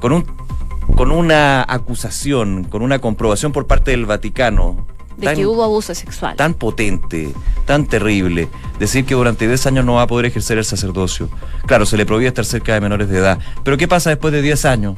con 0.00 0.12
un 0.12 0.24
con 0.96 1.12
una 1.12 1.62
acusación, 1.68 2.64
con 2.64 2.80
una 2.80 2.98
comprobación 3.00 3.52
por 3.52 3.66
parte 3.66 3.90
del 3.90 4.06
Vaticano 4.06 4.86
de 5.18 5.34
que 5.34 5.46
hubo 5.46 5.64
abuso 5.64 5.94
sexual. 5.94 6.36
Tan 6.36 6.54
potente, 6.54 7.34
tan 7.66 7.86
terrible, 7.86 8.48
decir 8.78 9.04
que 9.04 9.14
durante 9.14 9.46
10 9.46 9.66
años 9.66 9.84
no 9.84 9.94
va 9.94 10.02
a 10.02 10.06
poder 10.06 10.26
ejercer 10.26 10.58
el 10.58 10.64
sacerdocio. 10.64 11.28
Claro, 11.66 11.86
se 11.86 11.96
le 11.96 12.06
prohíbe 12.06 12.28
estar 12.28 12.44
cerca 12.44 12.74
de 12.74 12.80
menores 12.80 13.08
de 13.08 13.18
edad, 13.18 13.38
pero 13.64 13.76
¿qué 13.76 13.88
pasa 13.88 14.10
después 14.10 14.32
de 14.32 14.42
10 14.42 14.64
años? 14.64 14.96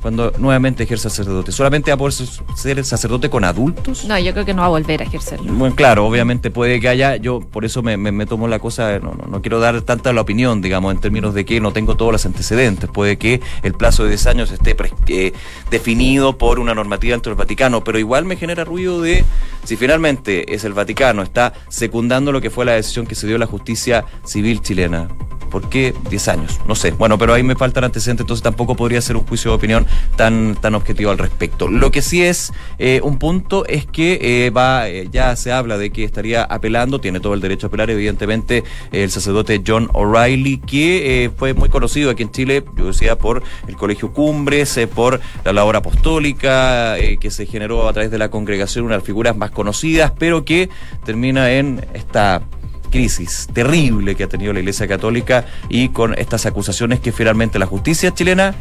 Cuando 0.00 0.32
nuevamente 0.38 0.84
ejerce 0.84 1.10
sacerdote? 1.10 1.52
¿Solamente 1.52 1.90
va 1.90 1.94
a 1.94 1.98
poder 1.98 2.12
ser 2.12 2.84
sacerdote 2.84 3.30
con 3.30 3.44
adultos? 3.44 4.04
No, 4.04 4.18
yo 4.18 4.32
creo 4.32 4.44
que 4.44 4.54
no 4.54 4.62
va 4.62 4.66
a 4.66 4.70
volver 4.70 5.02
a 5.02 5.04
ejercerlo. 5.04 5.52
Bueno, 5.52 5.74
claro, 5.74 6.06
obviamente 6.06 6.50
puede 6.50 6.80
que 6.80 6.88
haya, 6.88 7.16
yo 7.16 7.40
por 7.40 7.64
eso 7.64 7.82
me, 7.82 7.96
me, 7.96 8.26
tomo 8.26 8.48
la 8.48 8.58
cosa, 8.58 8.98
no, 8.98 9.14
no, 9.14 9.26
no, 9.26 9.42
quiero 9.42 9.60
dar 9.60 9.80
tanta 9.82 10.12
la 10.12 10.20
opinión, 10.20 10.60
digamos, 10.60 10.92
en 10.94 11.00
términos 11.00 11.34
de 11.34 11.44
que 11.44 11.60
no 11.60 11.72
tengo 11.72 11.96
todos 11.96 12.12
los 12.12 12.26
antecedentes. 12.26 12.88
Puede 12.90 13.18
que 13.18 13.40
el 13.62 13.74
plazo 13.74 14.04
de 14.04 14.10
10 14.10 14.26
años 14.26 14.50
esté 14.50 14.76
eh, 15.08 15.32
definido 15.70 16.38
por 16.38 16.58
una 16.58 16.74
normativa 16.74 17.12
dentro 17.12 17.30
del 17.30 17.38
Vaticano, 17.38 17.84
pero 17.84 17.98
igual 17.98 18.24
me 18.24 18.36
genera 18.36 18.64
ruido 18.64 19.00
de 19.00 19.24
si 19.64 19.76
finalmente 19.76 20.54
es 20.54 20.64
el 20.64 20.72
Vaticano, 20.72 21.22
está 21.22 21.52
secundando 21.68 22.32
lo 22.32 22.40
que 22.40 22.50
fue 22.50 22.64
la 22.64 22.72
decisión 22.72 23.06
que 23.06 23.14
se 23.14 23.26
dio 23.26 23.38
la 23.38 23.46
justicia 23.46 24.04
civil 24.24 24.60
chilena 24.60 25.08
¿Por 25.50 25.68
qué 25.68 25.94
10 26.08 26.28
años? 26.28 26.60
No 26.66 26.74
sé. 26.74 26.92
Bueno, 26.92 27.18
pero 27.18 27.34
ahí 27.34 27.42
me 27.42 27.56
faltan 27.56 27.84
antecedentes, 27.84 28.24
entonces 28.24 28.42
tampoco 28.42 28.76
podría 28.76 29.00
ser 29.00 29.16
un 29.16 29.26
juicio 29.26 29.50
de 29.50 29.56
opinión 29.56 29.86
tan, 30.16 30.56
tan 30.56 30.74
objetivo 30.74 31.10
al 31.10 31.18
respecto. 31.18 31.68
Lo 31.68 31.90
que 31.90 32.02
sí 32.02 32.22
es 32.22 32.52
eh, 32.78 33.00
un 33.02 33.18
punto 33.18 33.66
es 33.66 33.86
que 33.86 34.46
eh, 34.46 34.50
va, 34.50 34.88
eh, 34.88 35.08
ya 35.10 35.34
se 35.36 35.52
habla 35.52 35.78
de 35.78 35.90
que 35.90 36.04
estaría 36.04 36.44
apelando, 36.44 37.00
tiene 37.00 37.20
todo 37.20 37.34
el 37.34 37.40
derecho 37.40 37.66
a 37.66 37.68
apelar, 37.68 37.90
evidentemente, 37.90 38.64
el 38.92 39.10
sacerdote 39.10 39.62
John 39.66 39.88
O'Reilly, 39.92 40.58
que 40.58 41.30
fue 41.36 41.54
muy 41.54 41.68
conocido 41.68 42.10
aquí 42.10 42.22
en 42.22 42.30
Chile, 42.30 42.64
yo 42.76 42.86
decía, 42.86 43.18
por 43.18 43.42
el 43.66 43.76
Colegio 43.76 44.12
Cumbres, 44.12 44.78
por 44.94 45.20
la 45.44 45.52
labor 45.52 45.76
apostólica 45.76 46.96
que 47.20 47.30
se 47.30 47.46
generó 47.46 47.88
a 47.88 47.92
través 47.92 48.10
de 48.10 48.18
la 48.18 48.30
congregación, 48.30 48.84
una 48.84 48.94
de 48.94 48.98
las 48.98 49.06
figuras 49.06 49.36
más 49.36 49.50
conocidas, 49.50 50.12
pero 50.18 50.44
que 50.44 50.68
termina 51.04 51.50
en 51.52 51.84
esta 51.94 52.42
crisis 52.90 53.48
terrible 53.52 54.14
que 54.14 54.24
ha 54.24 54.28
tenido 54.28 54.52
la 54.52 54.60
Iglesia 54.60 54.86
Católica 54.86 55.46
y 55.68 55.88
con 55.90 56.18
estas 56.18 56.46
acusaciones 56.46 57.00
que 57.00 57.12
finalmente 57.12 57.58
la 57.58 57.66
justicia 57.66 58.12
chilena 58.12 58.54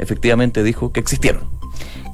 efectivamente 0.00 0.62
dijo 0.62 0.92
que 0.92 1.00
existieron. 1.00 1.48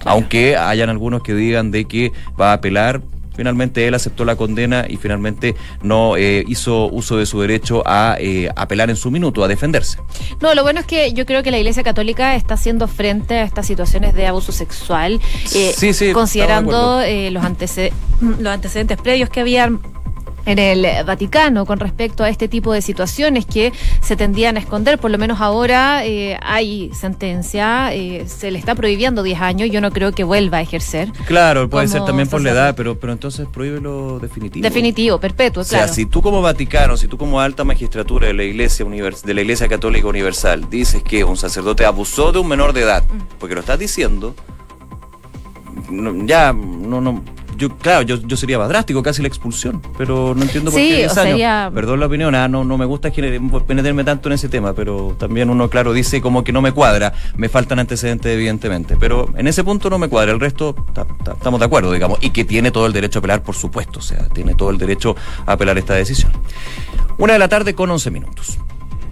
Aunque 0.04 0.56
hayan 0.56 0.88
algunos 0.88 1.22
que 1.22 1.34
digan 1.34 1.70
de 1.70 1.84
que 1.84 2.12
va 2.40 2.50
a 2.50 2.54
apelar, 2.54 3.02
finalmente 3.36 3.86
él 3.86 3.94
aceptó 3.94 4.24
la 4.24 4.36
condena 4.36 4.86
y 4.88 4.96
finalmente 4.96 5.54
no 5.82 6.16
eh, 6.16 6.44
hizo 6.46 6.86
uso 6.86 7.16
de 7.16 7.26
su 7.26 7.40
derecho 7.40 7.82
a 7.86 8.16
eh, 8.18 8.50
apelar 8.56 8.90
en 8.90 8.96
su 8.96 9.10
minuto, 9.10 9.44
a 9.44 9.48
defenderse. 9.48 9.98
No, 10.40 10.54
lo 10.54 10.62
bueno 10.62 10.80
es 10.80 10.86
que 10.86 11.12
yo 11.12 11.26
creo 11.26 11.42
que 11.42 11.50
la 11.50 11.58
Iglesia 11.58 11.82
Católica 11.82 12.34
está 12.34 12.54
haciendo 12.54 12.88
frente 12.88 13.34
a 13.34 13.42
estas 13.42 13.66
situaciones 13.66 14.14
de 14.14 14.26
abuso 14.26 14.52
sexual, 14.52 15.20
eh, 15.54 16.12
considerando 16.12 17.02
los, 17.30 17.42
los 18.38 18.52
antecedentes 18.52 18.98
previos 18.98 19.28
que 19.28 19.40
habían 19.40 19.80
en 20.46 20.58
el 20.58 20.86
Vaticano 21.04 21.66
con 21.66 21.78
respecto 21.78 22.24
a 22.24 22.28
este 22.28 22.48
tipo 22.48 22.72
de 22.72 22.82
situaciones 22.82 23.46
que 23.46 23.72
se 24.00 24.16
tendían 24.16 24.56
a 24.56 24.60
esconder. 24.60 24.98
Por 24.98 25.10
lo 25.10 25.18
menos 25.18 25.40
ahora 25.40 26.04
eh, 26.04 26.38
hay 26.42 26.90
sentencia, 26.94 27.94
eh, 27.94 28.26
se 28.26 28.50
le 28.50 28.58
está 28.58 28.74
prohibiendo 28.74 29.22
10 29.22 29.40
años. 29.40 29.70
Yo 29.70 29.80
no 29.80 29.90
creo 29.90 30.12
que 30.12 30.24
vuelva 30.24 30.58
a 30.58 30.60
ejercer. 30.62 31.12
Claro, 31.26 31.68
puede 31.68 31.88
ser 31.88 32.04
también 32.04 32.28
por 32.28 32.40
la 32.40 32.50
edad, 32.50 32.74
pero, 32.76 32.98
pero 32.98 33.12
entonces 33.12 33.46
lo 33.80 34.18
definitivo. 34.18 34.62
Definitivo, 34.62 35.20
perpetuo, 35.20 35.64
claro. 35.64 35.84
O 35.84 35.86
sea, 35.86 35.94
si 35.94 36.06
tú 36.06 36.22
como 36.22 36.42
Vaticano, 36.42 36.96
si 36.96 37.06
tú 37.08 37.18
como 37.18 37.40
alta 37.40 37.64
magistratura 37.64 38.26
de 38.28 38.34
la 38.34 38.42
Iglesia, 38.42 38.84
de 38.86 39.34
la 39.34 39.40
Iglesia 39.40 39.68
Católica 39.68 40.06
Universal 40.06 40.68
dices 40.70 41.02
que 41.02 41.24
un 41.24 41.36
sacerdote 41.36 41.84
abusó 41.84 42.32
de 42.32 42.38
un 42.38 42.48
menor 42.48 42.72
de 42.72 42.82
edad, 42.82 43.04
mm. 43.04 43.38
porque 43.38 43.54
lo 43.54 43.60
estás 43.60 43.78
diciendo, 43.78 44.34
ya 46.24 46.52
no, 46.52 47.00
no 47.00 47.22
yo, 47.60 47.76
claro, 47.76 48.02
yo, 48.02 48.16
yo 48.16 48.36
sería 48.38 48.58
más 48.58 48.70
drástico, 48.70 49.02
casi 49.02 49.20
la 49.20 49.28
expulsión, 49.28 49.82
pero 49.98 50.34
no 50.34 50.42
entiendo 50.42 50.70
por 50.70 50.80
qué 50.80 51.08
Perdón 51.74 52.00
la 52.00 52.06
opinión, 52.06 52.34
ah, 52.34 52.48
no, 52.48 52.64
no 52.64 52.78
me 52.78 52.86
gusta 52.86 53.10
penetrarme 53.10 54.02
tanto 54.02 54.30
en 54.30 54.32
ese 54.32 54.48
tema, 54.48 54.72
pero 54.72 55.14
también 55.18 55.50
uno, 55.50 55.68
claro, 55.68 55.92
dice 55.92 56.22
como 56.22 56.42
que 56.42 56.52
no 56.52 56.62
me 56.62 56.72
cuadra, 56.72 57.12
me 57.36 57.50
faltan 57.50 57.78
antecedentes, 57.78 58.32
evidentemente, 58.32 58.96
pero 58.98 59.28
en 59.36 59.46
ese 59.46 59.62
punto 59.62 59.90
no 59.90 59.98
me 59.98 60.08
cuadra, 60.08 60.32
el 60.32 60.40
resto 60.40 60.74
estamos 61.30 61.60
de 61.60 61.66
acuerdo, 61.66 61.92
digamos, 61.92 62.18
y 62.22 62.30
que 62.30 62.46
tiene 62.46 62.70
todo 62.70 62.86
el 62.86 62.94
derecho 62.94 63.18
a 63.18 63.20
apelar, 63.20 63.42
por 63.42 63.54
supuesto, 63.54 63.98
o 63.98 64.02
sea, 64.02 64.26
tiene 64.30 64.54
todo 64.54 64.70
el 64.70 64.78
derecho 64.78 65.14
a 65.44 65.52
apelar 65.52 65.76
esta 65.76 65.94
decisión. 65.94 66.32
Una 67.18 67.34
de 67.34 67.38
la 67.38 67.48
tarde 67.48 67.74
con 67.74 67.90
11 67.90 68.10
minutos. 68.10 68.58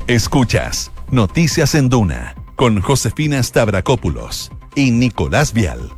Escuchas 0.07 0.91
Noticias 1.11 1.75
en 1.75 1.91
Duna 1.91 2.35
con 2.57 2.81
Josefina 2.81 3.43
Stavrakopoulos 3.43 4.51
y 4.75 4.91
Nicolás 4.91 5.53
Vial. 5.53 5.98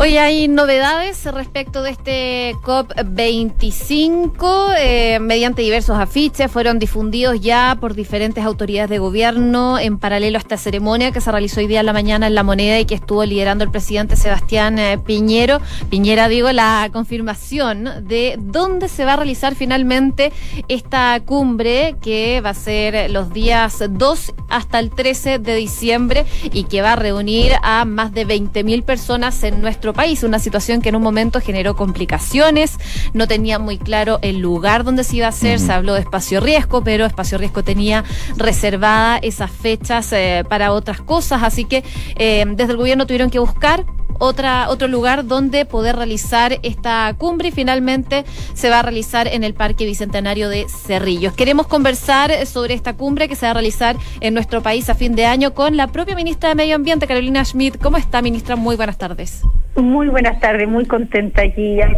Hoy 0.00 0.16
hay 0.16 0.46
novedades 0.46 1.24
respecto 1.24 1.82
de 1.82 1.90
este 1.90 2.54
COP25. 2.62 4.74
Eh, 4.78 5.18
mediante 5.20 5.62
diversos 5.62 5.98
afiches 5.98 6.48
fueron 6.52 6.78
difundidos 6.78 7.40
ya 7.40 7.76
por 7.80 7.94
diferentes 7.94 8.44
autoridades 8.44 8.90
de 8.90 9.00
gobierno 9.00 9.76
en 9.76 9.98
paralelo 9.98 10.38
a 10.38 10.40
esta 10.40 10.56
ceremonia 10.56 11.10
que 11.10 11.20
se 11.20 11.32
realizó 11.32 11.58
hoy 11.58 11.66
día 11.66 11.80
en 11.80 11.86
la 11.86 11.92
mañana 11.92 12.28
en 12.28 12.36
La 12.36 12.44
Moneda 12.44 12.78
y 12.78 12.84
que 12.84 12.94
estuvo 12.94 13.24
liderando 13.24 13.64
el 13.64 13.72
presidente 13.72 14.14
Sebastián 14.14 14.78
eh, 14.78 14.98
Piñero. 14.98 15.60
Piñera, 15.90 16.28
digo, 16.28 16.52
la 16.52 16.88
confirmación 16.92 18.06
de 18.06 18.36
dónde 18.38 18.88
se 18.88 19.04
va 19.04 19.14
a 19.14 19.16
realizar 19.16 19.56
finalmente 19.56 20.32
esta 20.68 21.18
cumbre 21.24 21.96
que 22.00 22.40
va 22.40 22.50
a 22.50 22.54
ser 22.54 23.10
los 23.10 23.32
días 23.32 23.82
2 23.90 24.34
hasta 24.48 24.78
el 24.78 24.90
13 24.90 25.40
de 25.40 25.56
diciembre 25.56 26.24
y 26.52 26.62
que 26.64 26.82
va 26.82 26.92
a 26.92 26.96
reunir 26.96 27.54
a 27.64 27.84
más 27.84 28.14
de 28.14 28.24
20.000 28.24 28.84
personas 28.84 29.42
en 29.42 29.60
nuestro 29.60 29.87
país, 29.92 30.22
una 30.22 30.38
situación 30.38 30.82
que 30.82 30.88
en 30.88 30.96
un 30.96 31.02
momento 31.02 31.40
generó 31.40 31.76
complicaciones, 31.76 32.78
no 33.12 33.26
tenía 33.26 33.58
muy 33.58 33.78
claro 33.78 34.18
el 34.22 34.38
lugar 34.38 34.84
donde 34.84 35.04
se 35.04 35.16
iba 35.16 35.26
a 35.26 35.30
hacer, 35.30 35.60
se 35.60 35.72
habló 35.72 35.94
de 35.94 36.00
espacio 36.00 36.40
riesgo, 36.40 36.82
pero 36.82 37.06
espacio 37.06 37.38
riesgo 37.38 37.62
tenía 37.62 38.04
reservada 38.36 39.18
esas 39.18 39.50
fechas 39.50 40.12
eh, 40.12 40.44
para 40.48 40.72
otras 40.72 41.00
cosas, 41.00 41.42
así 41.42 41.64
que 41.64 41.84
eh, 42.16 42.44
desde 42.48 42.72
el 42.72 42.78
gobierno 42.78 43.06
tuvieron 43.06 43.30
que 43.30 43.38
buscar 43.38 43.84
otra, 44.18 44.68
otro 44.68 44.88
lugar 44.88 45.26
donde 45.26 45.64
poder 45.64 45.96
realizar 45.96 46.58
esta 46.62 47.14
cumbre 47.16 47.48
y 47.48 47.52
finalmente 47.52 48.24
se 48.54 48.68
va 48.68 48.80
a 48.80 48.82
realizar 48.82 49.28
en 49.28 49.44
el 49.44 49.54
Parque 49.54 49.86
Bicentenario 49.86 50.48
de 50.48 50.66
Cerrillos. 50.68 51.34
Queremos 51.34 51.66
conversar 51.66 52.46
sobre 52.46 52.74
esta 52.74 52.94
cumbre 52.94 53.28
que 53.28 53.36
se 53.36 53.46
va 53.46 53.50
a 53.50 53.54
realizar 53.54 53.96
en 54.20 54.34
nuestro 54.34 54.62
país 54.62 54.88
a 54.90 54.94
fin 54.94 55.14
de 55.14 55.26
año 55.26 55.54
con 55.54 55.76
la 55.76 55.86
propia 55.86 56.16
ministra 56.16 56.50
de 56.50 56.54
Medio 56.56 56.74
Ambiente, 56.74 57.06
Carolina 57.06 57.44
Schmidt. 57.44 57.78
¿Cómo 57.80 57.96
está, 57.96 58.22
ministra? 58.22 58.56
Muy 58.56 58.76
buenas 58.76 58.98
tardes. 58.98 59.42
Muy 59.78 60.08
buenas 60.08 60.40
tardes, 60.40 60.68
muy 60.68 60.86
contenta 60.86 61.42
aquí 61.42 61.80
en 61.80 61.96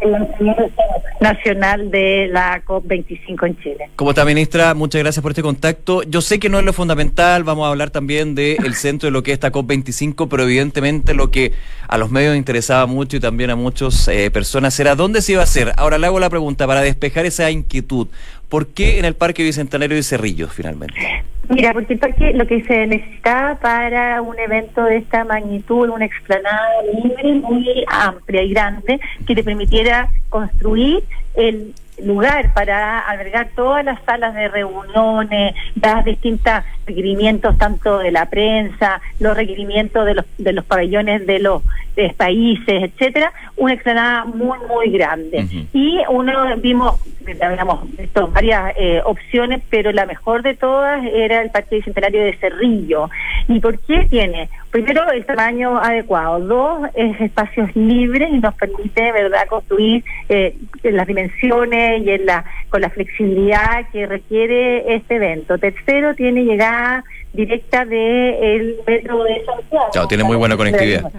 el 0.00 0.12
lanzamiento 0.12 0.70
nacional 1.20 1.90
de 1.90 2.28
la 2.30 2.62
COP25 2.62 3.46
en 3.46 3.58
Chile. 3.62 3.90
¿Cómo 3.96 4.10
está, 4.10 4.26
ministra? 4.26 4.74
Muchas 4.74 5.00
gracias 5.00 5.22
por 5.22 5.32
este 5.32 5.42
contacto. 5.42 6.02
Yo 6.02 6.20
sé 6.20 6.38
que 6.38 6.50
no 6.50 6.58
es 6.58 6.66
lo 6.66 6.74
fundamental, 6.74 7.42
vamos 7.42 7.66
a 7.66 7.70
hablar 7.70 7.88
también 7.88 8.34
del 8.34 8.74
centro 8.74 9.06
de 9.06 9.10
lo 9.10 9.22
que 9.22 9.30
es 9.30 9.36
esta 9.36 9.50
COP25, 9.50 10.28
pero 10.28 10.42
evidentemente 10.42 11.14
lo 11.14 11.30
que 11.30 11.52
a 11.88 11.96
los 11.96 12.10
medios 12.10 12.36
interesaba 12.36 12.84
mucho 12.84 13.16
y 13.16 13.20
también 13.20 13.48
a 13.48 13.56
muchas 13.56 14.06
eh, 14.08 14.30
personas 14.30 14.78
era 14.78 14.94
dónde 14.94 15.22
se 15.22 15.32
iba 15.32 15.40
a 15.40 15.44
hacer. 15.44 15.72
Ahora 15.78 15.96
le 15.96 16.06
hago 16.06 16.20
la 16.20 16.28
pregunta 16.28 16.66
para 16.66 16.82
despejar 16.82 17.24
esa 17.24 17.50
inquietud. 17.50 18.08
¿Por 18.54 18.68
qué 18.68 19.00
en 19.00 19.04
el 19.04 19.16
Parque 19.16 19.42
Bicentenario 19.42 19.96
de 19.96 20.04
Cerrillos 20.04 20.52
finalmente? 20.52 20.94
Mira, 21.48 21.72
porque 21.72 21.98
lo 22.34 22.46
que 22.46 22.62
se 22.62 22.86
necesitaba 22.86 23.56
para 23.56 24.22
un 24.22 24.38
evento 24.38 24.84
de 24.84 24.98
esta 24.98 25.24
magnitud, 25.24 25.88
una 25.88 26.04
explanada 26.04 26.68
libre, 27.02 27.32
muy 27.40 27.84
amplia 27.88 28.44
y 28.44 28.50
grande, 28.50 29.00
que 29.26 29.34
te 29.34 29.42
permitiera 29.42 30.08
construir 30.28 31.02
el 31.34 31.74
lugar 32.00 32.54
para 32.54 33.00
albergar 33.00 33.48
todas 33.56 33.84
las 33.84 34.00
salas 34.04 34.32
de 34.36 34.46
reuniones, 34.46 35.56
las 35.82 36.04
distintos 36.04 36.52
requerimientos 36.86 37.56
tanto 37.58 37.98
de 37.98 38.10
la 38.10 38.26
prensa, 38.26 39.00
los 39.20 39.36
requerimientos 39.36 40.06
de 40.06 40.14
los 40.14 40.24
de 40.38 40.52
los 40.52 40.64
pabellones 40.64 41.26
de 41.26 41.38
los 41.38 41.62
países, 42.16 42.82
etcétera, 42.82 43.32
una 43.56 43.74
explanada 43.74 44.24
muy 44.24 44.58
muy 44.68 44.90
grande. 44.90 45.46
Y 45.72 46.00
uno 46.08 46.56
vimos 46.56 47.00
habíamos 47.40 47.96
visto 47.96 48.28
varias 48.28 48.74
eh, 48.76 49.00
opciones, 49.04 49.62
pero 49.70 49.92
la 49.92 50.06
mejor 50.06 50.42
de 50.42 50.54
todas 50.54 51.04
era 51.04 51.42
el 51.42 51.50
Parque 51.50 51.76
Bicentenario 51.76 52.22
de 52.22 52.36
Cerrillo. 52.36 53.08
¿Y 53.48 53.60
por 53.60 53.78
qué 53.80 54.06
tiene? 54.10 54.48
Primero, 54.70 55.10
el 55.10 55.24
tamaño 55.24 55.78
adecuado. 55.78 56.40
Dos, 56.40 56.88
es 56.94 57.20
espacios 57.20 57.74
libres 57.76 58.30
y 58.32 58.38
nos 58.38 58.54
permite, 58.54 59.12
¿verdad?, 59.12 59.46
construir 59.48 60.04
eh, 60.28 60.56
las 60.82 61.06
dimensiones 61.06 62.02
y 62.02 62.10
en 62.10 62.26
la, 62.26 62.44
con 62.68 62.80
la 62.80 62.90
flexibilidad 62.90 63.88
que 63.92 64.06
requiere 64.06 64.94
este 64.94 65.16
evento. 65.16 65.58
Tercero, 65.58 66.14
tiene 66.14 66.44
directa 67.32 67.84
del 67.84 68.76
metro 68.86 69.24
de 69.24 69.44
Santiago. 69.44 69.86
Claro, 69.92 70.08
tiene 70.08 70.24
muy 70.24 70.36
buena 70.36 70.56
conectividad 70.56 71.10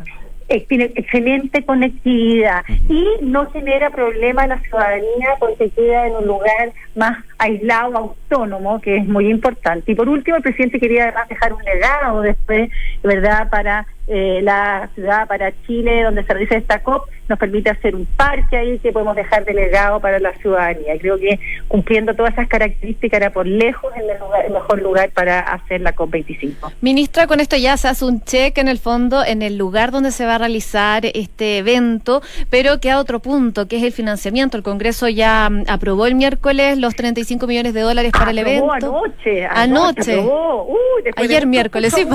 tiene 0.68 0.86
excelente 0.96 1.64
conectividad 1.64 2.64
y 2.88 3.06
no 3.22 3.50
genera 3.52 3.90
problema 3.90 4.44
a 4.44 4.48
la 4.48 4.60
ciudadanía 4.60 5.30
porque 5.40 5.70
queda 5.70 6.08
en 6.08 6.16
un 6.16 6.28
lugar 6.28 6.72
más 6.96 7.24
aislado, 7.38 7.98
autónomo, 7.98 8.80
que 8.80 8.98
es 8.98 9.08
muy 9.08 9.30
importante. 9.30 9.92
Y 9.92 9.96
por 9.96 10.08
último, 10.08 10.38
el 10.38 10.44
presidente 10.44 10.80
quería 10.80 11.04
además 11.04 11.30
dejar 11.30 11.54
un 11.54 11.64
legado 11.64 12.22
después, 12.22 12.70
¿verdad?, 13.04 13.50
para 13.50 13.88
eh, 14.08 14.40
la 14.44 14.90
ciudad 14.94 15.28
para 15.28 15.52
Chile, 15.66 16.04
donde 16.04 16.24
se 16.24 16.34
realiza 16.34 16.56
esta 16.56 16.84
COP, 16.84 17.10
nos 17.28 17.40
permite 17.40 17.72
hacer 17.72 17.96
un 17.96 18.06
parque 18.06 18.56
ahí 18.56 18.78
que 18.80 18.92
podemos 18.92 19.16
dejar 19.16 19.46
delegado 19.46 20.00
para 20.00 20.20
la 20.20 20.34
ciudadanía. 20.36 20.98
Creo 21.00 21.18
que 21.18 21.40
cumpliendo 21.68 22.14
todas 22.14 22.34
esas 22.34 22.48
características 22.48 23.18
era 23.18 23.32
por 23.32 23.48
lejos 23.48 23.92
el, 23.96 24.06
el 24.46 24.54
mejor 24.54 24.82
lugar 24.82 25.10
para 25.12 25.40
hacer 25.40 25.82
la 25.82 25.96
COP25. 25.96 26.72
Ministra, 26.82 27.26
con 27.26 27.40
esto 27.40 27.58
ya 27.58 27.78
se 27.78 27.88
hace 27.88 28.06
un 28.06 28.22
check 28.22 28.58
en 28.60 28.68
el 28.68 28.78
fondo 28.78 29.26
en 29.26 29.42
el 29.42 29.58
lugar 29.58 29.92
donde 29.92 30.12
se 30.12 30.26
va 30.26 30.36
a 30.36 30.38
realizar 30.38 31.06
este 31.06 31.58
evento, 31.58 32.22
pero 32.50 32.80
queda 32.80 33.00
otro 33.00 33.20
punto, 33.20 33.68
que 33.68 33.78
es 33.78 33.84
el 33.84 33.92
financiamiento. 33.92 34.58
El 34.58 34.64
Congreso 34.64 35.08
ya 35.10 35.50
mm, 35.50 35.64
aprobó 35.68 36.06
el 36.06 36.16
miércoles 36.16 36.78
los 36.78 36.96
35 36.96 37.48
millones 37.48 37.74
de 37.74 37.82
dólares 37.82 38.12
para 38.12 38.32
el 38.32 38.38
evento. 38.38 38.72
Anoche, 38.72 39.46
anoche. 39.46 40.20
Aprobó. 40.20 40.66
Uy, 40.66 41.12
Ayer 41.16 41.48
miércoles, 41.48 41.94
sí. 41.94 42.06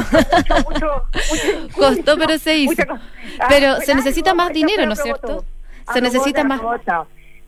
Costó, 1.80 2.16
pero 2.18 2.38
se 2.38 2.56
hizo. 2.58 2.82
pero 3.48 3.80
se 3.80 3.94
necesita 3.94 4.34
más 4.34 4.52
dinero, 4.52 4.86
¿no 4.86 4.92
es 4.92 5.02
cierto? 5.02 5.44
Se 5.92 6.00
necesita 6.00 6.44
más. 6.44 6.60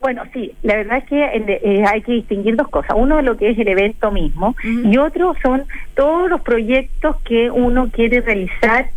Bueno, 0.01 0.23
sí, 0.33 0.53
la 0.63 0.75
verdad 0.75 0.97
es 0.97 1.05
que 1.05 1.23
eh, 1.23 1.85
hay 1.87 2.01
que 2.01 2.11
distinguir 2.11 2.57
dos 2.57 2.67
cosas. 2.67 2.91
Uno 2.97 3.21
lo 3.21 3.37
que 3.37 3.51
es 3.51 3.57
el 3.57 3.69
evento 3.69 4.11
mismo 4.11 4.53
y 4.61 4.97
otro 4.97 5.33
son 5.41 5.63
todos 5.95 6.29
los 6.29 6.41
proyectos 6.41 7.15
que 7.23 7.49
uno 7.49 7.89
quiere 7.89 8.19
realizar 8.19 8.87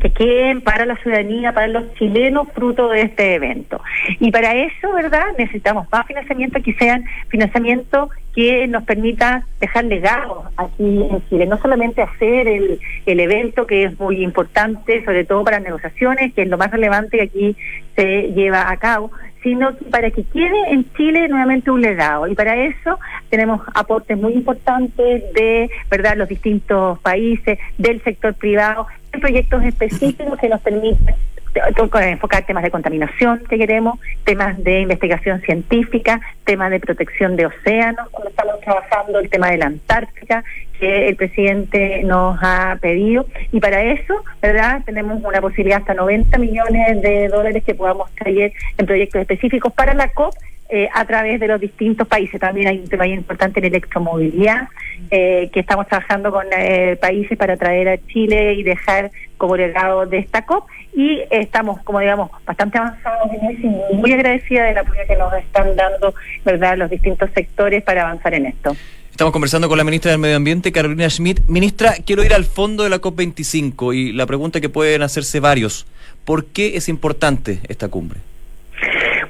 que 0.00 0.10
queden 0.10 0.62
para 0.62 0.86
la 0.86 0.96
ciudadanía, 0.96 1.52
para 1.52 1.68
los 1.68 1.94
chilenos, 1.94 2.48
fruto 2.52 2.88
de 2.88 3.02
este 3.02 3.34
evento. 3.34 3.80
Y 4.18 4.30
para 4.30 4.54
eso, 4.54 4.92
¿verdad? 4.92 5.26
Necesitamos 5.38 5.86
más 5.92 6.06
financiamiento, 6.06 6.60
que 6.62 6.74
sean 6.74 7.04
financiamiento 7.28 8.10
que 8.34 8.66
nos 8.68 8.84
permita 8.84 9.44
dejar 9.60 9.84
legados 9.84 10.44
aquí 10.56 11.02
en 11.10 11.28
Chile, 11.28 11.46
no 11.46 11.58
solamente 11.58 12.00
hacer 12.00 12.46
el, 12.46 12.80
el 13.06 13.20
evento 13.20 13.66
que 13.66 13.84
es 13.84 13.98
muy 13.98 14.22
importante, 14.22 15.04
sobre 15.04 15.24
todo 15.24 15.44
para 15.44 15.60
negociaciones, 15.60 16.32
que 16.32 16.42
es 16.42 16.48
lo 16.48 16.56
más 16.56 16.70
relevante 16.70 17.18
que 17.18 17.22
aquí 17.24 17.56
se 17.96 18.32
lleva 18.32 18.70
a 18.70 18.76
cabo, 18.76 19.10
sino 19.42 19.74
para 19.90 20.10
que 20.10 20.24
quede 20.24 20.70
en 20.70 20.90
Chile 20.94 21.28
nuevamente 21.28 21.70
un 21.70 21.80
legado. 21.80 22.26
Y 22.26 22.34
para 22.34 22.56
eso 22.56 22.98
tenemos 23.28 23.60
aportes 23.74 24.18
muy 24.18 24.34
importantes 24.34 25.32
de 25.32 25.70
verdad 25.90 26.16
los 26.16 26.28
distintos 26.28 26.98
países, 27.00 27.58
del 27.78 28.02
sector 28.02 28.34
privado, 28.34 28.86
de 29.12 29.18
proyectos 29.18 29.64
específicos 29.64 30.38
que 30.38 30.48
nos 30.48 30.60
permiten 30.60 31.14
enfocar 31.54 32.46
temas 32.46 32.62
de 32.62 32.70
contaminación 32.70 33.42
que 33.48 33.58
queremos, 33.58 33.98
temas 34.24 34.62
de 34.62 34.80
investigación 34.80 35.40
científica, 35.40 36.20
temas 36.44 36.70
de 36.70 36.80
protección 36.80 37.36
de 37.36 37.46
océanos, 37.46 38.08
cuando 38.10 38.30
estamos 38.30 38.60
trabajando 38.60 39.18
el 39.18 39.28
tema 39.28 39.50
de 39.50 39.58
la 39.58 39.66
Antártica, 39.66 40.44
que 40.78 41.08
el 41.08 41.16
presidente 41.16 42.02
nos 42.04 42.38
ha 42.40 42.78
pedido. 42.80 43.26
Y 43.52 43.60
para 43.60 43.82
eso, 43.82 44.24
¿verdad? 44.40 44.82
Tenemos 44.84 45.22
una 45.22 45.40
posibilidad 45.40 45.78
hasta 45.78 45.94
90 45.94 46.38
millones 46.38 47.02
de 47.02 47.28
dólares 47.28 47.62
que 47.64 47.74
podamos 47.74 48.10
traer 48.14 48.52
en 48.78 48.86
proyectos 48.86 49.20
específicos 49.20 49.72
para 49.72 49.94
la 49.94 50.08
COP 50.08 50.34
eh, 50.72 50.88
a 50.94 51.04
través 51.04 51.40
de 51.40 51.48
los 51.48 51.60
distintos 51.60 52.06
países. 52.06 52.40
También 52.40 52.68
hay 52.68 52.78
un 52.78 52.88
tema 52.88 53.04
importante 53.06 53.58
en 53.58 53.66
electromovilidad, 53.66 54.68
eh, 55.10 55.50
que 55.52 55.60
estamos 55.60 55.88
trabajando 55.88 56.30
con 56.30 56.46
eh, 56.56 56.96
países 57.00 57.36
para 57.36 57.56
traer 57.56 57.88
a 57.88 57.98
Chile 58.06 58.54
y 58.54 58.62
dejar 58.62 59.10
como 59.36 59.56
legado 59.56 60.06
de 60.06 60.18
esta 60.18 60.46
COP. 60.46 60.68
Y 60.94 61.22
estamos, 61.30 61.82
como 61.82 61.98
digamos, 61.98 62.30
bastante 62.46 62.78
avanzados 62.78 63.30
en 63.32 63.50
eso 63.50 63.66
y 63.90 63.96
muy 63.96 64.12
agradecida 64.12 64.64
del 64.64 64.78
apoyo 64.78 65.00
que 65.08 65.16
nos 65.16 65.32
están 65.34 65.74
dando 65.74 66.14
verdad 66.44 66.76
los 66.76 66.88
distintos 66.88 67.30
sectores 67.34 67.82
para 67.82 68.02
avanzar 68.02 68.34
en 68.34 68.46
esto. 68.46 68.76
Estamos 69.10 69.32
conversando 69.32 69.68
con 69.68 69.76
la 69.76 69.84
ministra 69.84 70.12
del 70.12 70.20
Medio 70.20 70.36
Ambiente, 70.36 70.70
Carolina 70.70 71.10
Schmidt. 71.10 71.40
Ministra, 71.48 71.94
quiero 72.06 72.24
ir 72.24 72.32
al 72.32 72.44
fondo 72.44 72.84
de 72.84 72.90
la 72.90 73.00
COP25 73.00 73.94
y 73.94 74.12
la 74.12 74.24
pregunta 74.26 74.60
que 74.60 74.68
pueden 74.68 75.02
hacerse 75.02 75.40
varios. 75.40 75.86
¿Por 76.24 76.46
qué 76.46 76.76
es 76.76 76.88
importante 76.88 77.58
esta 77.68 77.88
cumbre? 77.88 78.20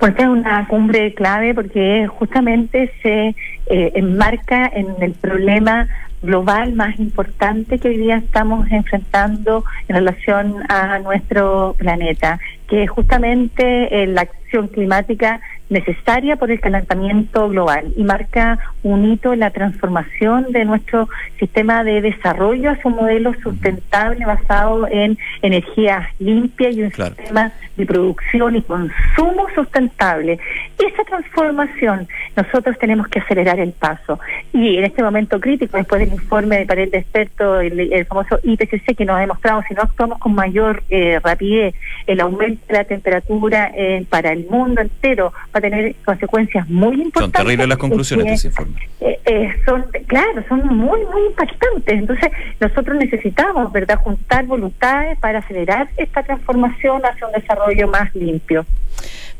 Pues 0.00 0.14
es 0.16 0.26
una 0.26 0.66
cumbre 0.66 1.12
clave 1.12 1.54
porque 1.54 2.06
justamente 2.06 2.90
se 3.02 3.36
eh, 3.66 3.92
enmarca 3.94 4.66
en 4.66 4.86
el 5.02 5.12
problema 5.12 5.88
global 6.22 6.72
más 6.72 6.98
importante 6.98 7.78
que 7.78 7.88
hoy 7.88 7.98
día 7.98 8.16
estamos 8.16 8.66
enfrentando 8.72 9.62
en 9.88 9.96
relación 9.96 10.62
a 10.70 10.98
nuestro 11.00 11.74
planeta, 11.76 12.40
que 12.66 12.84
es 12.84 12.90
justamente 12.90 14.02
eh, 14.02 14.06
la 14.06 14.22
acción 14.22 14.68
climática 14.68 15.42
necesaria 15.70 16.36
por 16.36 16.50
el 16.50 16.60
calentamiento 16.60 17.48
global 17.48 17.92
y 17.96 18.02
marca 18.02 18.58
un 18.82 19.10
hito 19.10 19.32
en 19.32 19.40
la 19.40 19.50
transformación 19.50 20.52
de 20.52 20.64
nuestro 20.64 21.08
sistema 21.38 21.84
de 21.84 22.02
desarrollo 22.02 22.70
hacia 22.70 22.90
un 22.90 22.96
modelo 22.96 23.32
sustentable 23.42 24.26
basado 24.26 24.86
en 24.88 25.16
energías 25.42 26.08
limpias 26.18 26.74
y 26.74 26.82
un 26.82 26.92
sistema 26.92 27.52
de 27.76 27.86
producción 27.86 28.56
y 28.56 28.62
consumo 28.62 29.46
sustentable. 29.54 30.38
Esa 30.78 31.04
transformación 31.04 32.08
nosotros 32.36 32.78
tenemos 32.78 33.08
que 33.08 33.20
acelerar 33.20 33.60
el 33.60 33.72
paso. 33.72 34.18
Y 34.52 34.76
en 34.76 34.84
este 34.84 35.02
momento 35.02 35.40
crítico, 35.40 35.76
después 35.76 36.00
del 36.00 36.12
informe 36.12 36.58
de 36.58 36.66
panel 36.66 36.90
de 36.90 36.98
expertos, 36.98 37.62
el, 37.62 38.06
famoso 38.06 38.38
IPCC 38.42 38.96
que 38.96 39.04
nos 39.04 39.16
ha 39.16 39.20
demostrado 39.20 39.62
si 39.68 39.74
no 39.74 39.82
actuamos 39.82 40.18
con 40.18 40.34
mayor 40.34 40.82
eh, 40.90 41.20
rapidez 41.22 41.74
el 42.06 42.20
aumento 42.20 42.60
de 42.68 42.74
la 42.74 42.84
temperatura 42.84 43.70
eh, 43.74 44.04
para 44.08 44.32
el 44.32 44.46
mundo 44.46 44.80
entero, 44.80 45.32
tener 45.60 45.94
consecuencias 46.04 46.68
muy 46.68 46.94
importantes. 46.94 47.22
Son 47.22 47.32
terribles 47.32 47.68
las 47.68 47.78
conclusiones 47.78 48.26
de 48.26 48.32
ese 48.32 48.48
informe. 48.48 48.88
Eh, 49.00 49.20
eh, 49.24 49.54
son, 49.64 49.84
claro, 50.06 50.44
son 50.48 50.66
muy, 50.66 51.00
muy 51.12 51.26
impactantes. 51.26 51.98
Entonces, 51.98 52.30
nosotros 52.60 52.96
necesitamos, 52.96 53.72
¿verdad?, 53.72 53.96
juntar 53.96 54.46
voluntades 54.46 55.18
para 55.18 55.38
acelerar 55.40 55.88
esta 55.96 56.22
transformación 56.22 57.02
hacia 57.04 57.26
un 57.26 57.32
desarrollo 57.32 57.88
más 57.88 58.14
limpio. 58.14 58.66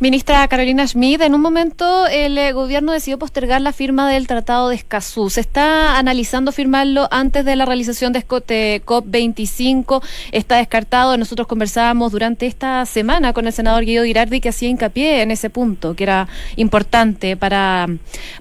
Ministra 0.02 0.48
Carolina 0.48 0.86
Schmid, 0.86 1.20
en 1.20 1.34
un 1.34 1.42
momento 1.42 2.06
el 2.06 2.38
eh, 2.38 2.52
gobierno 2.52 2.92
decidió 2.92 3.18
postergar 3.18 3.60
la 3.60 3.74
firma 3.74 4.10
del 4.10 4.26
Tratado 4.26 4.70
de 4.70 4.76
Escazú. 4.76 5.28
¿Se 5.28 5.42
está 5.42 5.98
analizando 5.98 6.52
firmarlo 6.52 7.06
antes 7.10 7.44
de 7.44 7.54
la 7.54 7.66
realización 7.66 8.14
de 8.14 8.20
COP25? 8.26 10.02
¿Está 10.32 10.56
descartado? 10.56 11.18
Nosotros 11.18 11.46
conversábamos 11.46 12.12
durante 12.12 12.46
esta 12.46 12.86
semana 12.86 13.34
con 13.34 13.46
el 13.46 13.52
senador 13.52 13.84
Guido 13.84 14.04
Girardi 14.04 14.40
que 14.40 14.48
hacía 14.48 14.70
hincapié 14.70 15.20
en 15.20 15.32
ese 15.32 15.50
punto, 15.50 15.94
que 15.94 16.04
era 16.04 16.28
importante 16.56 17.36
para, 17.36 17.86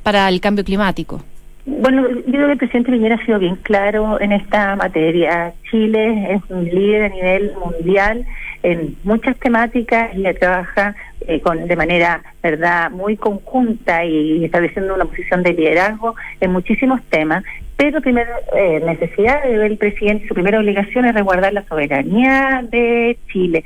para 0.02 0.30
el 0.30 0.40
cambio 0.40 0.64
climático. 0.64 1.22
Bueno, 1.66 2.08
yo 2.10 2.24
creo 2.24 2.46
que 2.46 2.54
el 2.54 2.58
presidente 2.58 2.92
Piñera 2.94 3.16
ha 3.16 3.26
sido 3.26 3.38
bien 3.38 3.58
claro 3.58 4.20
en 4.22 4.32
esta 4.32 4.78
materia. 4.78 5.54
Chile 5.70 6.36
es 6.36 6.42
un 6.50 6.64
líder 6.64 7.04
a 7.04 7.10
nivel 7.10 7.52
mundial 7.62 8.26
en 8.64 8.96
muchas 9.04 9.38
temáticas 9.38 10.12
y 10.16 10.24
trabaja 10.34 10.96
eh, 11.28 11.42
con, 11.42 11.68
de 11.68 11.76
manera 11.76 12.24
verdad 12.42 12.92
muy 12.92 13.18
conjunta 13.18 14.06
y 14.06 14.46
estableciendo 14.46 14.96
una 14.96 15.06
posición 15.06 15.44
de 15.44 15.54
liderazgo 15.54 16.16
en 16.40 16.52
muchísimos 16.52 17.02
temas 17.04 17.44
pero 17.80 18.02
primera 18.02 18.42
eh, 18.58 18.82
necesidad 18.86 19.42
del 19.42 19.78
presidente, 19.78 20.28
su 20.28 20.34
primera 20.34 20.60
obligación 20.60 21.06
es 21.06 21.16
resguardar 21.16 21.54
la 21.54 21.64
soberanía 21.64 22.62
de 22.70 23.18
Chile. 23.32 23.64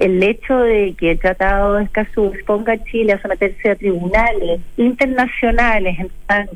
El 0.00 0.20
hecho 0.20 0.58
de 0.58 0.94
que 0.98 1.12
el 1.12 1.20
Tratado 1.20 1.74
de 1.74 1.84
Escazú 1.84 2.32
ponga 2.44 2.72
a 2.72 2.82
Chile 2.82 3.12
a 3.12 3.22
someterse 3.22 3.70
a 3.70 3.76
tribunales 3.76 4.60
internacionales 4.76 5.96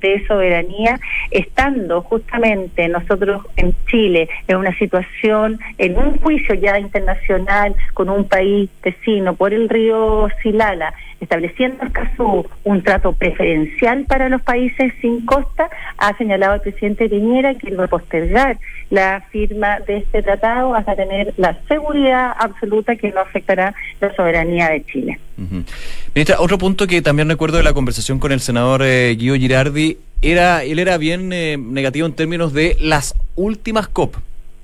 de 0.00 0.26
soberanía, 0.26 0.98
estando 1.30 2.02
justamente 2.02 2.88
nosotros 2.88 3.46
en 3.56 3.72
Chile 3.88 4.28
en 4.48 4.56
una 4.56 4.76
situación, 4.76 5.60
en 5.78 5.96
un 5.96 6.18
juicio 6.18 6.56
ya 6.56 6.76
internacional 6.76 7.76
con 7.94 8.10
un 8.10 8.24
país 8.24 8.68
vecino 8.82 9.36
por 9.36 9.54
el 9.54 9.68
río 9.68 10.28
Silala, 10.42 10.92
estableciendo 11.20 11.84
Escazú 11.84 12.46
un 12.64 12.82
trato 12.82 13.12
preferencial 13.12 14.04
para 14.06 14.28
los 14.28 14.42
países 14.42 14.92
sin 15.00 15.24
costa, 15.24 15.70
ha 15.98 16.16
señalado 16.16 16.54
el 16.54 16.60
presidente 16.60 17.08
Piñera 17.08 17.54
que 17.54 17.74
va 17.74 17.84
a 17.84 17.88
postergar 17.88 18.58
la 18.90 19.22
firma 19.30 19.80
de 19.80 19.98
este 19.98 20.22
tratado 20.22 20.74
hasta 20.74 20.94
tener 20.94 21.34
la 21.36 21.58
seguridad 21.68 22.32
absoluta 22.38 22.96
que 22.96 23.10
no 23.12 23.20
afectará 23.20 23.74
la 24.00 24.14
soberanía 24.14 24.68
de 24.70 24.84
Chile. 24.84 25.18
Ministra, 26.14 26.36
otro 26.38 26.58
punto 26.58 26.86
que 26.86 27.02
también 27.02 27.28
recuerdo 27.28 27.58
de 27.58 27.62
la 27.62 27.72
conversación 27.72 28.18
con 28.18 28.32
el 28.32 28.40
senador 28.40 28.82
eh, 28.84 29.14
Guido 29.18 29.36
Girardi, 29.36 29.98
era, 30.22 30.64
él 30.64 30.78
era 30.78 30.96
bien 30.96 31.32
eh, 31.32 31.56
negativo 31.58 32.06
en 32.06 32.14
términos 32.14 32.52
de 32.52 32.76
las 32.80 33.14
últimas 33.34 33.88
COP 33.88 34.16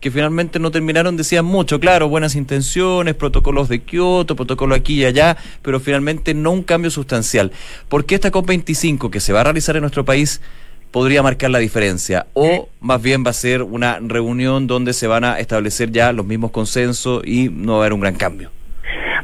que 0.02 0.10
finalmente 0.10 0.58
no 0.58 0.72
terminaron, 0.72 1.16
decían 1.16 1.44
mucho, 1.44 1.78
claro, 1.78 2.08
buenas 2.08 2.34
intenciones, 2.34 3.14
protocolos 3.14 3.68
de 3.68 3.82
Kioto, 3.82 4.34
protocolo 4.34 4.74
aquí 4.74 4.94
y 4.94 5.04
allá, 5.04 5.36
pero 5.62 5.78
finalmente 5.78 6.34
no 6.34 6.50
un 6.50 6.64
cambio 6.64 6.90
sustancial. 6.90 7.52
¿Por 7.88 8.04
qué 8.04 8.16
esta 8.16 8.32
COP25 8.32 9.10
que 9.10 9.20
se 9.20 9.32
va 9.32 9.42
a 9.42 9.44
realizar 9.44 9.76
en 9.76 9.82
nuestro 9.82 10.04
país 10.04 10.42
podría 10.90 11.22
marcar 11.22 11.50
la 11.50 11.60
diferencia? 11.60 12.26
¿O 12.32 12.68
más 12.80 13.00
bien 13.00 13.22
va 13.24 13.30
a 13.30 13.32
ser 13.32 13.62
una 13.62 14.00
reunión 14.00 14.66
donde 14.66 14.92
se 14.92 15.06
van 15.06 15.22
a 15.22 15.38
establecer 15.38 15.92
ya 15.92 16.12
los 16.12 16.26
mismos 16.26 16.50
consensos 16.50 17.22
y 17.24 17.48
no 17.48 17.74
va 17.74 17.78
a 17.78 17.80
haber 17.82 17.92
un 17.92 18.00
gran 18.00 18.16
cambio? 18.16 18.50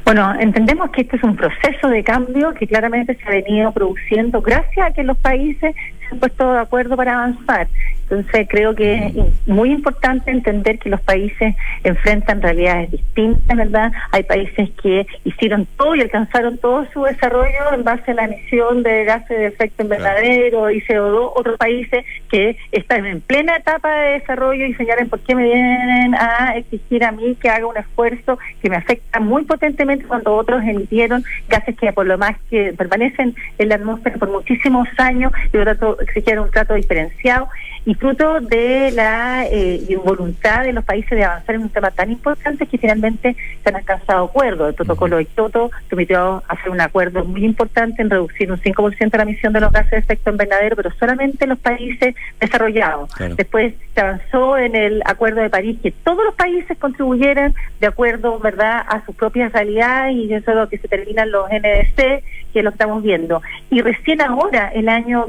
Bueno, 0.04 0.32
entendemos 0.38 0.90
que 0.92 1.02
este 1.02 1.16
es 1.16 1.24
un 1.24 1.34
proceso 1.34 1.88
de 1.88 2.04
cambio 2.04 2.54
que 2.54 2.68
claramente 2.68 3.16
se 3.16 3.28
ha 3.28 3.30
venido 3.32 3.72
produciendo 3.72 4.40
gracias 4.40 4.90
a 4.90 4.92
que 4.92 5.02
los 5.02 5.18
países 5.18 5.74
se 6.08 6.14
han 6.14 6.20
puesto 6.20 6.52
de 6.52 6.60
acuerdo 6.60 6.96
para 6.96 7.14
avanzar. 7.14 7.68
Entonces 8.10 8.46
creo 8.48 8.74
que 8.74 8.94
es 8.94 9.14
muy 9.46 9.70
importante 9.70 10.30
entender 10.30 10.78
que 10.78 10.88
los 10.88 11.00
países 11.02 11.54
enfrentan 11.84 12.40
realidades 12.40 12.90
distintas, 12.90 13.54
¿verdad? 13.54 13.92
Hay 14.12 14.22
países 14.22 14.70
que 14.82 15.06
hicieron 15.24 15.66
todo 15.76 15.94
y 15.94 16.00
alcanzaron 16.00 16.56
todo 16.56 16.86
su 16.92 17.02
desarrollo 17.02 17.74
en 17.74 17.84
base 17.84 18.12
a 18.12 18.14
la 18.14 18.24
emisión 18.24 18.82
de 18.82 19.04
gases 19.04 19.38
de 19.38 19.46
efecto 19.46 19.82
invernadero 19.82 20.70
y 20.70 20.80
CO2, 20.80 21.32
otros 21.36 21.58
países 21.58 22.04
que 22.30 22.56
están 22.72 23.04
en 23.04 23.20
plena 23.20 23.56
etapa 23.56 23.94
de 23.94 24.12
desarrollo 24.20 24.64
y 24.64 24.74
señalan 24.74 25.10
por 25.10 25.20
qué 25.20 25.34
me 25.34 25.44
vienen 25.44 26.14
a 26.14 26.54
exigir 26.56 27.04
a 27.04 27.12
mí 27.12 27.36
que 27.38 27.50
haga 27.50 27.66
un 27.66 27.76
esfuerzo 27.76 28.38
que 28.62 28.70
me 28.70 28.76
afecta 28.76 29.20
muy 29.20 29.44
potentemente 29.44 30.06
cuando 30.06 30.34
otros 30.34 30.62
emitieron 30.62 31.22
gases 31.48 31.76
que 31.76 31.92
por 31.92 32.06
lo 32.06 32.16
más 32.16 32.36
que 32.48 32.72
permanecen 32.72 33.34
en 33.58 33.68
la 33.68 33.74
atmósfera 33.74 34.16
por 34.16 34.30
muchísimos 34.30 34.88
años 34.96 35.30
y 35.48 35.58
trato, 35.58 35.97
exigieron 36.00 36.44
un 36.44 36.50
trato 36.50 36.74
diferenciado 36.74 37.48
y 37.84 37.94
fruto 37.94 38.40
de 38.40 38.90
la 38.92 39.46
eh, 39.46 39.98
voluntad 40.04 40.64
de 40.64 40.72
los 40.72 40.84
países 40.84 41.10
de 41.10 41.24
avanzar 41.24 41.54
en 41.54 41.62
un 41.62 41.70
tema 41.70 41.90
tan 41.90 42.10
importante 42.10 42.66
que 42.66 42.78
finalmente 42.78 43.36
se 43.62 43.68
han 43.68 43.76
alcanzado 43.76 44.24
acuerdos. 44.24 44.68
El 44.68 44.74
protocolo 44.74 45.16
de 45.16 45.26
Kioto 45.26 45.70
permitió 45.88 46.42
hacer 46.48 46.70
un 46.70 46.80
acuerdo 46.80 47.24
muy 47.24 47.44
importante 47.44 48.02
en 48.02 48.10
reducir 48.10 48.50
un 48.50 48.58
5% 48.58 49.16
la 49.16 49.22
emisión 49.22 49.52
de 49.52 49.60
los 49.60 49.72
gases 49.72 49.90
de 49.90 49.98
efecto 49.98 50.30
invernadero, 50.30 50.76
pero 50.76 50.90
solamente 50.98 51.44
en 51.44 51.50
los 51.50 51.58
países 51.58 52.14
desarrollados. 52.40 53.10
Después 53.36 53.74
se 53.94 54.00
avanzó 54.00 54.56
en 54.56 54.74
el 54.74 55.02
Acuerdo 55.04 55.40
de 55.40 55.50
París 55.50 55.78
que 55.82 55.90
todos 55.90 56.24
los 56.24 56.34
países 56.34 56.76
contribuyeran 56.78 57.54
de 57.80 57.86
acuerdo 57.86 58.38
verdad 58.38 58.82
a 58.86 59.04
sus 59.04 59.14
propias 59.14 59.52
realidades 59.52 60.14
y 60.14 60.32
eso 60.32 60.50
es 60.50 60.56
lo 60.56 60.68
que 60.68 60.78
se 60.78 60.88
terminan 60.88 61.30
los 61.30 61.48
NDC, 61.50 62.22
que 62.52 62.62
lo 62.62 62.70
estamos 62.70 63.02
viendo. 63.02 63.42
Y 63.70 63.80
recién 63.82 64.20
ahora, 64.20 64.68
el 64.68 64.88
año 64.88 65.26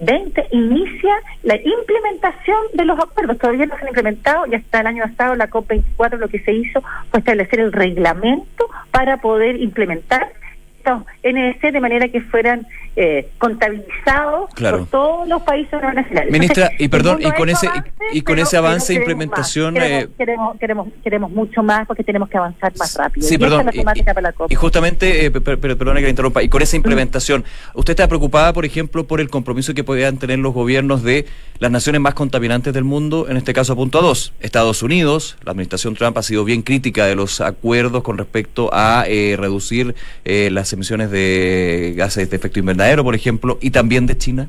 2020, 0.00 0.48
inicia 0.50 1.14
la 1.42 1.56
implementación 1.56 2.58
de 2.74 2.84
los 2.84 2.98
acuerdos. 2.98 3.38
Todavía 3.38 3.66
no 3.66 3.76
se 3.76 3.82
han 3.82 3.88
implementado 3.88 4.46
y 4.46 4.54
hasta 4.54 4.80
el 4.80 4.86
año 4.86 5.02
pasado 5.04 5.34
la 5.34 5.50
COP24 5.50 6.18
lo 6.18 6.28
que 6.28 6.40
se 6.40 6.52
hizo 6.52 6.82
fue 7.10 7.20
establecer 7.20 7.60
el 7.60 7.72
reglamento 7.72 8.68
para 8.90 9.18
poder 9.18 9.60
implementar 9.60 10.32
estos 10.78 11.02
NDC 11.22 11.72
de 11.72 11.80
manera 11.80 12.08
que 12.08 12.22
fueran 12.22 12.66
eh, 13.02 13.30
contabilizados 13.38 14.50
por 14.52 14.86
todos 14.88 15.26
los 15.26 15.40
países 15.40 15.72
nacionales. 15.72 16.30
Ministra, 16.30 16.70
y 16.78 16.88
perdón, 16.88 17.20
y 17.22 17.32
con 17.32 17.48
ese 17.48 17.66
y 18.12 18.20
con 18.20 18.38
ese 18.38 18.58
avance 18.58 18.92
implementación 18.92 19.78
eh, 19.78 20.06
queremos, 20.18 20.58
queremos, 20.58 20.88
queremos, 21.02 21.30
mucho 21.30 21.62
más 21.62 21.86
porque 21.86 22.04
tenemos 22.04 22.28
que 22.28 22.36
avanzar 22.36 22.76
más 22.76 22.94
rápido. 22.96 23.26
Sí, 23.26 23.36
y 23.36 23.38
perdón, 23.38 23.70
y, 24.50 24.54
justamente, 24.54 25.24
eh, 25.24 25.30
perdona 25.30 26.00
que 26.00 26.04
le 26.04 26.10
interrumpa, 26.10 26.42
y 26.42 26.50
con 26.50 26.60
esa 26.60 26.76
implementación, 26.76 27.42
¿usted 27.72 27.92
está 27.92 28.06
preocupada, 28.06 28.52
por 28.52 28.66
ejemplo, 28.66 29.06
por 29.06 29.22
el 29.22 29.30
compromiso 29.30 29.72
que 29.72 29.82
podrían 29.82 30.18
tener 30.18 30.38
los 30.38 30.52
gobiernos 30.52 31.02
de 31.02 31.24
las 31.58 31.70
naciones 31.70 32.02
más 32.02 32.12
contaminantes 32.12 32.74
del 32.74 32.84
mundo, 32.84 33.28
en 33.30 33.38
este 33.38 33.54
caso 33.54 33.74
punto 33.76 33.98
a 34.00 34.02
dos, 34.02 34.34
Estados 34.40 34.82
Unidos, 34.82 35.38
la 35.42 35.52
administración 35.52 35.94
Trump 35.94 36.18
ha 36.18 36.22
sido 36.22 36.44
bien 36.44 36.60
crítica 36.60 37.06
de 37.06 37.14
los 37.14 37.40
acuerdos 37.40 38.02
con 38.02 38.18
respecto 38.18 38.68
a 38.74 39.04
eh, 39.08 39.36
reducir 39.38 39.94
las 40.24 40.70
emisiones 40.74 41.10
de 41.10 41.94
gases 41.96 42.28
de 42.28 42.36
efecto 42.36 42.58
invernadero 42.58 42.89
por 42.96 43.14
ejemplo, 43.14 43.58
y 43.60 43.70
también 43.70 44.06
de 44.06 44.16
China? 44.16 44.48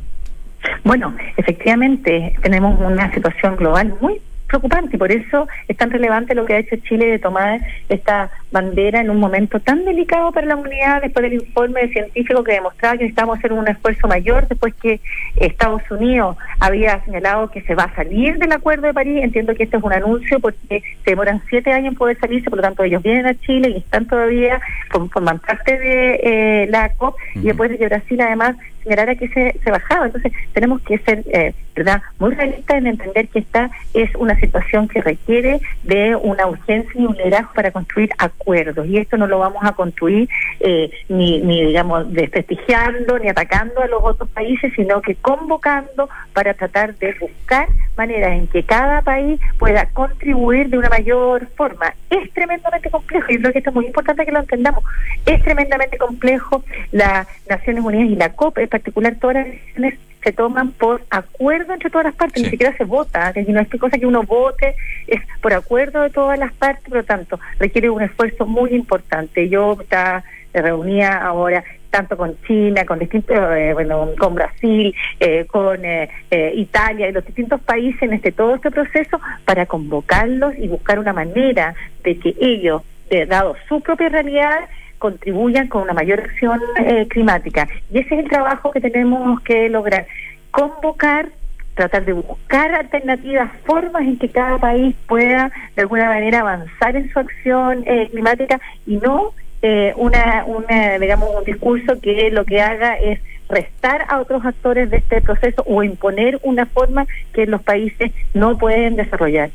Bueno, 0.83 1.13
efectivamente 1.37 2.35
tenemos 2.41 2.79
una 2.79 3.13
situación 3.13 3.55
global 3.55 3.95
muy 4.01 4.21
preocupante 4.51 4.95
y 4.95 4.99
por 4.99 5.11
eso 5.11 5.47
es 5.67 5.77
tan 5.77 5.89
relevante 5.89 6.35
lo 6.35 6.45
que 6.45 6.53
ha 6.53 6.59
hecho 6.59 6.75
Chile 6.75 7.07
de 7.07 7.19
tomar 7.19 7.61
esta 7.89 8.29
bandera 8.51 8.99
en 8.99 9.09
un 9.09 9.17
momento 9.17 9.59
tan 9.59 9.85
delicado 9.85 10.31
para 10.31 10.45
la 10.45 10.55
comunidad 10.55 11.01
después 11.01 11.23
del 11.23 11.33
informe 11.33 11.87
científico 11.87 12.43
que 12.43 12.53
demostraba 12.53 12.97
que 12.97 13.05
necesitamos 13.05 13.39
hacer 13.39 13.53
un 13.53 13.67
esfuerzo 13.67 14.07
mayor 14.07 14.47
después 14.47 14.73
que 14.75 14.99
Estados 15.37 15.81
Unidos 15.89 16.35
había 16.59 17.03
señalado 17.05 17.49
que 17.49 17.61
se 17.61 17.75
va 17.75 17.83
a 17.83 17.95
salir 17.95 18.37
del 18.37 18.51
Acuerdo 18.51 18.87
de 18.87 18.93
París. 18.93 19.23
Entiendo 19.23 19.55
que 19.55 19.63
este 19.63 19.77
es 19.77 19.83
un 19.83 19.93
anuncio 19.93 20.39
porque 20.39 20.83
se 21.03 21.09
demoran 21.11 21.41
siete 21.49 21.71
años 21.71 21.93
en 21.93 21.95
poder 21.95 22.19
salirse, 22.19 22.49
por 22.49 22.57
lo 22.57 22.63
tanto 22.63 22.83
ellos 22.83 23.01
vienen 23.01 23.25
a 23.25 23.39
Chile 23.39 23.69
y 23.69 23.77
están 23.77 24.05
todavía, 24.05 24.59
forman 24.89 25.39
parte 25.39 25.79
de 25.79 26.19
eh, 26.23 26.67
la 26.69 26.89
COP 26.89 27.15
y 27.35 27.43
después 27.43 27.69
de 27.69 27.77
que 27.77 27.87
Brasil 27.87 28.19
además 28.19 28.57
señalara 28.83 29.15
que 29.15 29.27
se, 29.29 29.55
se 29.63 29.71
bajaba. 29.71 30.07
Entonces 30.07 30.33
tenemos 30.53 30.81
que 30.81 30.97
ser, 30.99 31.23
eh, 31.31 31.53
¿verdad?, 31.75 32.01
muy 32.19 32.33
realistas 32.33 32.77
en 32.77 32.87
entender 32.87 33.27
que 33.29 33.39
esta 33.39 33.69
es 33.93 34.13
una 34.15 34.39
situación 34.41 34.87
que 34.87 35.01
requiere 35.01 35.61
de 35.83 36.15
una 36.15 36.47
urgencia 36.47 36.99
y 36.99 37.05
un 37.05 37.15
liderazgo 37.15 37.53
para 37.53 37.71
construir 37.71 38.09
acuerdos. 38.17 38.85
Y 38.87 38.97
esto 38.97 39.15
no 39.17 39.27
lo 39.27 39.39
vamos 39.39 39.63
a 39.63 39.71
construir 39.71 40.27
eh, 40.59 40.91
ni, 41.07 41.39
ni, 41.39 41.65
digamos, 41.67 42.11
desprestigiando 42.11 43.17
ni 43.19 43.29
atacando 43.29 43.81
a 43.81 43.87
los 43.87 44.01
otros 44.03 44.29
países, 44.29 44.73
sino 44.75 45.01
que 45.01 45.15
convocando 45.15 46.09
para 46.33 46.53
tratar 46.53 46.95
de 46.95 47.15
buscar 47.19 47.67
maneras 47.95 48.31
en 48.31 48.47
que 48.47 48.63
cada 48.63 49.01
país 49.01 49.39
pueda 49.57 49.85
contribuir 49.87 50.69
de 50.69 50.77
una 50.77 50.89
mayor 50.89 51.47
forma. 51.55 51.93
Es 52.09 52.31
tremendamente 52.33 52.89
complejo 52.89 53.27
y 53.29 53.37
creo 53.37 53.51
que 53.51 53.59
esto 53.59 53.69
es 53.69 53.75
muy 53.75 53.85
importante 53.85 54.25
que 54.25 54.31
lo 54.31 54.39
entendamos. 54.39 54.83
Es 55.25 55.41
tremendamente 55.43 55.97
complejo. 55.97 56.63
Las 56.91 57.27
Naciones 57.47 57.83
Unidas 57.83 58.09
y 58.09 58.15
la 58.15 58.33
COP 58.33 58.57
en 58.57 58.69
particular, 58.69 59.15
todas 59.19 59.37
las 59.37 59.45
decisiones 59.45 59.99
se 60.23 60.31
toman 60.31 60.71
por 60.71 61.01
acuerdo 61.09 61.73
entre 61.73 61.89
todas 61.89 62.05
las 62.05 62.15
partes, 62.15 62.43
ni 62.43 62.49
siquiera 62.49 62.75
se 62.77 62.83
vota, 62.83 63.33
no 63.47 63.59
es 63.59 63.67
que 63.67 63.79
cosa 63.79 63.97
que 63.97 64.05
uno 64.05 64.23
vote, 64.23 64.75
es 65.07 65.21
por 65.41 65.53
acuerdo 65.53 66.01
de 66.03 66.09
todas 66.09 66.37
las 66.37 66.53
partes, 66.53 66.83
por 66.87 66.97
lo 66.97 67.03
tanto, 67.03 67.39
requiere 67.59 67.89
un 67.89 68.01
esfuerzo 68.01 68.45
muy 68.45 68.71
importante. 68.71 69.49
Yo 69.49 69.77
está 69.81 70.23
reunía 70.53 71.17
ahora 71.17 71.63
tanto 71.89 72.15
con 72.17 72.35
China, 72.47 72.85
con 72.85 72.99
distintos, 72.99 73.37
eh, 73.55 73.71
bueno, 73.73 74.11
con 74.17 74.33
Brasil, 74.33 74.95
eh, 75.19 75.45
con 75.45 75.83
eh, 75.83 76.09
Italia 76.55 77.09
y 77.09 77.11
los 77.11 77.25
distintos 77.25 77.59
países 77.61 78.01
en 78.01 78.13
este 78.13 78.31
todo 78.31 78.55
este 78.55 78.71
proceso 78.71 79.19
para 79.45 79.65
convocarlos 79.65 80.55
y 80.57 80.67
buscar 80.69 80.99
una 80.99 81.13
manera 81.13 81.75
de 82.03 82.17
que 82.17 82.35
ellos, 82.39 82.81
dado 83.27 83.57
su 83.67 83.81
propia 83.81 84.07
realidad, 84.07 84.69
contribuyan 85.01 85.67
con 85.67 85.81
una 85.81 85.93
mayor 85.93 86.19
acción 86.19 86.61
climática. 87.09 87.67
Y 87.91 87.99
ese 87.99 88.13
es 88.13 88.19
el 88.21 88.29
trabajo 88.29 88.71
que 88.71 88.79
tenemos 88.79 89.41
que 89.41 89.67
lograr, 89.67 90.05
convocar 90.51 91.29
tratar 91.73 92.05
de 92.05 92.13
buscar 92.13 92.75
alternativas, 92.75 93.49
formas 93.65 94.03
en 94.03 94.19
que 94.19 94.29
cada 94.29 94.57
país 94.59 94.93
pueda 95.07 95.51
de 95.75 95.81
alguna 95.81 96.05
manera 96.05 96.41
avanzar 96.41 96.95
en 96.95 97.11
su 97.11 97.17
acción 97.17 97.83
climática 98.11 98.59
y 98.85 98.97
no 98.97 99.33
eh, 99.63 99.93
una, 99.95 100.43
una, 100.47 100.97
digamos, 100.97 101.29
un 101.35 101.43
discurso 101.43 101.99
que 102.01 102.31
lo 102.31 102.45
que 102.45 102.61
haga 102.61 102.95
es 102.95 103.19
restar 103.47 104.05
a 104.07 104.19
otros 104.19 104.43
actores 104.43 104.89
de 104.89 104.97
este 104.97 105.21
proceso 105.21 105.63
o 105.67 105.83
imponer 105.83 106.39
una 106.41 106.65
forma 106.65 107.05
que 107.31 107.45
los 107.45 107.61
países 107.61 108.11
no 108.33 108.57
pueden 108.57 108.95
desarrollar. 108.95 109.51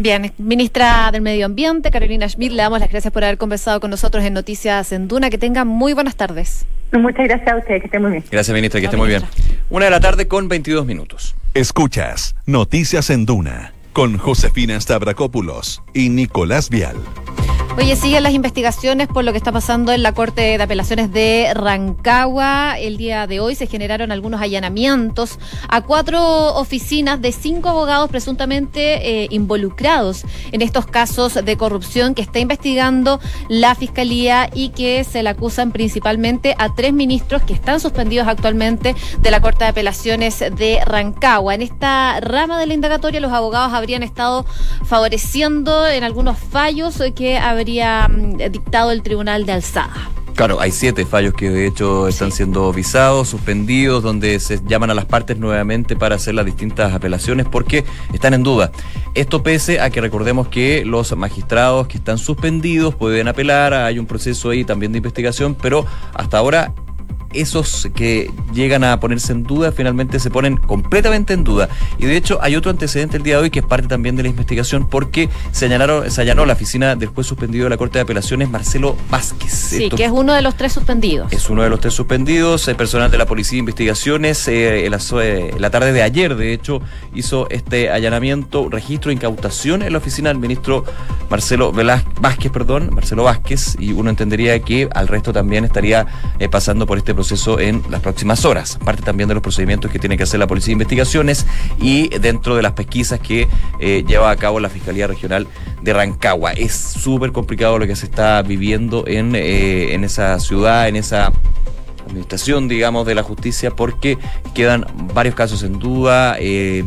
Bien, 0.00 0.32
ministra 0.38 1.10
del 1.12 1.20
Medio 1.20 1.44
Ambiente, 1.44 1.90
Carolina 1.90 2.26
Schmidt, 2.26 2.52
le 2.52 2.62
damos 2.62 2.80
las 2.80 2.88
gracias 2.88 3.12
por 3.12 3.22
haber 3.22 3.36
conversado 3.36 3.80
con 3.80 3.90
nosotros 3.90 4.24
en 4.24 4.32
Noticias 4.32 4.92
en 4.92 5.08
Duna. 5.08 5.28
Que 5.28 5.36
tenga 5.36 5.66
muy 5.66 5.92
buenas 5.92 6.16
tardes. 6.16 6.64
Muchas 6.92 7.28
gracias 7.28 7.52
a 7.52 7.56
usted, 7.58 7.80
que 7.80 7.84
esté 7.84 7.98
muy 7.98 8.12
bien. 8.12 8.24
Gracias, 8.30 8.54
ministra, 8.54 8.80
que 8.80 8.86
esté 8.86 8.96
muy 8.96 9.08
bien. 9.08 9.24
Una 9.68 9.84
de 9.84 9.90
la 9.90 10.00
tarde 10.00 10.26
con 10.26 10.48
22 10.48 10.86
minutos. 10.86 11.36
Escuchas 11.52 12.34
Noticias 12.46 13.10
en 13.10 13.26
Duna 13.26 13.74
con 13.92 14.16
Josefina 14.16 14.80
Stavrakopoulos 14.80 15.82
y 15.92 16.08
Nicolás 16.08 16.70
Vial. 16.70 16.96
Oye, 17.78 17.94
siguen 17.94 18.24
las 18.24 18.34
investigaciones 18.34 19.06
por 19.06 19.24
lo 19.24 19.30
que 19.30 19.38
está 19.38 19.52
pasando 19.52 19.92
en 19.92 20.02
la 20.02 20.12
Corte 20.12 20.58
de 20.58 20.62
Apelaciones 20.62 21.12
de 21.12 21.52
Rancagua. 21.54 22.76
El 22.78 22.96
día 22.96 23.28
de 23.28 23.38
hoy 23.38 23.54
se 23.54 23.68
generaron 23.68 24.10
algunos 24.10 24.40
allanamientos 24.40 25.38
a 25.68 25.80
cuatro 25.80 26.56
oficinas 26.56 27.22
de 27.22 27.30
cinco 27.30 27.68
abogados 27.68 28.10
presuntamente 28.10 29.22
eh, 29.22 29.28
involucrados 29.30 30.24
en 30.50 30.62
estos 30.62 30.84
casos 30.84 31.34
de 31.34 31.56
corrupción 31.56 32.14
que 32.14 32.22
está 32.22 32.40
investigando 32.40 33.20
la 33.48 33.76
Fiscalía 33.76 34.50
y 34.52 34.70
que 34.70 35.04
se 35.04 35.22
le 35.22 35.30
acusan 35.30 35.70
principalmente 35.70 36.56
a 36.58 36.74
tres 36.74 36.92
ministros 36.92 37.42
que 37.42 37.54
están 37.54 37.78
suspendidos 37.78 38.26
actualmente 38.26 38.96
de 39.20 39.30
la 39.30 39.40
Corte 39.40 39.64
de 39.64 39.70
Apelaciones 39.70 40.40
de 40.40 40.80
Rancagua. 40.84 41.54
En 41.54 41.62
esta 41.62 42.18
rama 42.20 42.58
de 42.58 42.66
la 42.66 42.74
indagatoria 42.74 43.20
los 43.20 43.32
abogados 43.32 43.72
habrían 43.72 44.02
estado 44.02 44.44
favoreciendo 44.84 45.86
en 45.86 46.02
algunos 46.02 46.36
fallos 46.36 47.00
que 47.14 47.38
habrían 47.38 47.59
habría 47.60 48.08
mm, 48.08 48.38
dictado 48.50 48.90
el 48.90 49.02
Tribunal 49.02 49.46
de 49.46 49.52
Alzada. 49.52 50.10
Claro, 50.34 50.60
hay 50.60 50.70
siete 50.70 51.04
fallos 51.04 51.34
que 51.34 51.50
de 51.50 51.66
hecho 51.66 52.08
están 52.08 52.32
siendo 52.32 52.72
visados, 52.72 53.28
suspendidos, 53.28 54.02
donde 54.02 54.40
se 54.40 54.60
llaman 54.64 54.90
a 54.90 54.94
las 54.94 55.04
partes 55.04 55.36
nuevamente 55.36 55.96
para 55.96 56.14
hacer 56.14 56.34
las 56.34 56.46
distintas 56.46 56.94
apelaciones 56.94 57.46
porque 57.46 57.84
están 58.14 58.32
en 58.32 58.42
duda. 58.42 58.70
Esto 59.14 59.42
pese 59.42 59.80
a 59.80 59.90
que 59.90 60.00
recordemos 60.00 60.48
que 60.48 60.84
los 60.86 61.14
magistrados 61.14 61.88
que 61.88 61.98
están 61.98 62.16
suspendidos 62.16 62.94
pueden 62.94 63.28
apelar, 63.28 63.74
hay 63.74 63.98
un 63.98 64.06
proceso 64.06 64.48
ahí 64.48 64.64
también 64.64 64.92
de 64.92 64.98
investigación, 64.98 65.54
pero 65.60 65.84
hasta 66.14 66.38
ahora 66.38 66.72
esos 67.32 67.88
que 67.94 68.30
llegan 68.52 68.84
a 68.84 68.98
ponerse 69.00 69.32
en 69.32 69.44
duda 69.44 69.72
finalmente 69.72 70.18
se 70.18 70.30
ponen 70.30 70.56
completamente 70.56 71.32
en 71.32 71.44
duda. 71.44 71.68
Y 71.98 72.06
de 72.06 72.16
hecho 72.16 72.38
hay 72.42 72.56
otro 72.56 72.70
antecedente 72.70 73.16
el 73.16 73.22
día 73.22 73.36
de 73.36 73.42
hoy 73.44 73.50
que 73.50 73.60
es 73.60 73.64
parte 73.64 73.88
también 73.88 74.16
de 74.16 74.22
la 74.22 74.28
investigación 74.28 74.88
porque 74.88 75.28
se, 75.52 75.66
allanaron, 75.66 76.10
se 76.10 76.20
allanó 76.20 76.44
la 76.46 76.54
oficina 76.54 76.96
del 76.96 77.08
juez 77.08 77.26
suspendido 77.26 77.64
de 77.64 77.70
la 77.70 77.76
Corte 77.76 77.98
de 77.98 78.02
Apelaciones, 78.02 78.50
Marcelo 78.50 78.96
Vázquez. 79.10 79.52
Sí, 79.52 79.88
que 79.90 80.04
es 80.04 80.10
uno 80.10 80.34
de 80.34 80.42
los 80.42 80.56
tres 80.56 80.72
suspendidos. 80.72 81.32
Es 81.32 81.48
uno 81.48 81.62
de 81.62 81.70
los 81.70 81.80
tres 81.80 81.94
suspendidos. 81.94 82.66
El 82.68 82.76
personal 82.76 83.10
de 83.10 83.18
la 83.18 83.26
Policía 83.26 83.56
de 83.56 83.60
Investigaciones 83.60 84.48
eh, 84.48 84.86
en, 84.86 84.90
la, 84.90 84.98
eh, 85.22 85.54
la 85.58 85.70
tarde 85.70 85.92
de 85.92 86.02
ayer, 86.02 86.36
de 86.36 86.52
hecho, 86.52 86.80
hizo 87.14 87.48
este 87.50 87.90
allanamiento, 87.90 88.68
registro, 88.68 89.12
incautación 89.12 89.82
en 89.82 89.92
la 89.92 89.98
oficina 89.98 90.30
del 90.30 90.38
ministro 90.38 90.84
Marcelo 91.28 91.72
Vázquez, 92.20 92.50
perdón, 92.50 92.90
Marcelo 92.92 93.24
Vázquez, 93.24 93.76
y 93.78 93.92
uno 93.92 94.10
entendería 94.10 94.58
que 94.60 94.88
al 94.92 95.08
resto 95.08 95.32
también 95.32 95.64
estaría 95.64 96.06
eh, 96.38 96.48
pasando 96.48 96.86
por 96.86 96.98
este 96.98 97.14
proceso 97.14 97.19
en 97.58 97.82
las 97.90 98.00
próximas 98.00 98.44
horas. 98.44 98.78
Parte 98.84 99.02
también 99.02 99.28
de 99.28 99.34
los 99.34 99.42
procedimientos 99.42 99.90
que 99.90 99.98
tiene 99.98 100.16
que 100.16 100.24
hacer 100.24 100.40
la 100.40 100.46
Policía 100.46 100.68
de 100.68 100.72
Investigaciones 100.72 101.46
y 101.80 102.08
dentro 102.18 102.56
de 102.56 102.62
las 102.62 102.72
pesquisas 102.72 103.20
que 103.20 103.48
eh, 103.78 104.04
lleva 104.06 104.30
a 104.30 104.36
cabo 104.36 104.60
la 104.60 104.68
Fiscalía 104.68 105.06
Regional 105.06 105.46
de 105.82 105.92
Rancagua. 105.92 106.52
Es 106.52 106.72
súper 106.74 107.32
complicado 107.32 107.78
lo 107.78 107.86
que 107.86 107.96
se 107.96 108.06
está 108.06 108.42
viviendo 108.42 109.04
en, 109.06 109.34
eh, 109.34 109.94
en 109.94 110.04
esa 110.04 110.38
ciudad, 110.40 110.88
en 110.88 110.96
esa 110.96 111.32
administración, 112.06 112.68
digamos, 112.68 113.06
de 113.06 113.14
la 113.14 113.22
justicia, 113.22 113.70
porque 113.70 114.18
quedan 114.54 114.86
varios 115.14 115.34
casos 115.34 115.62
en 115.62 115.78
duda. 115.78 116.36
Eh, 116.38 116.84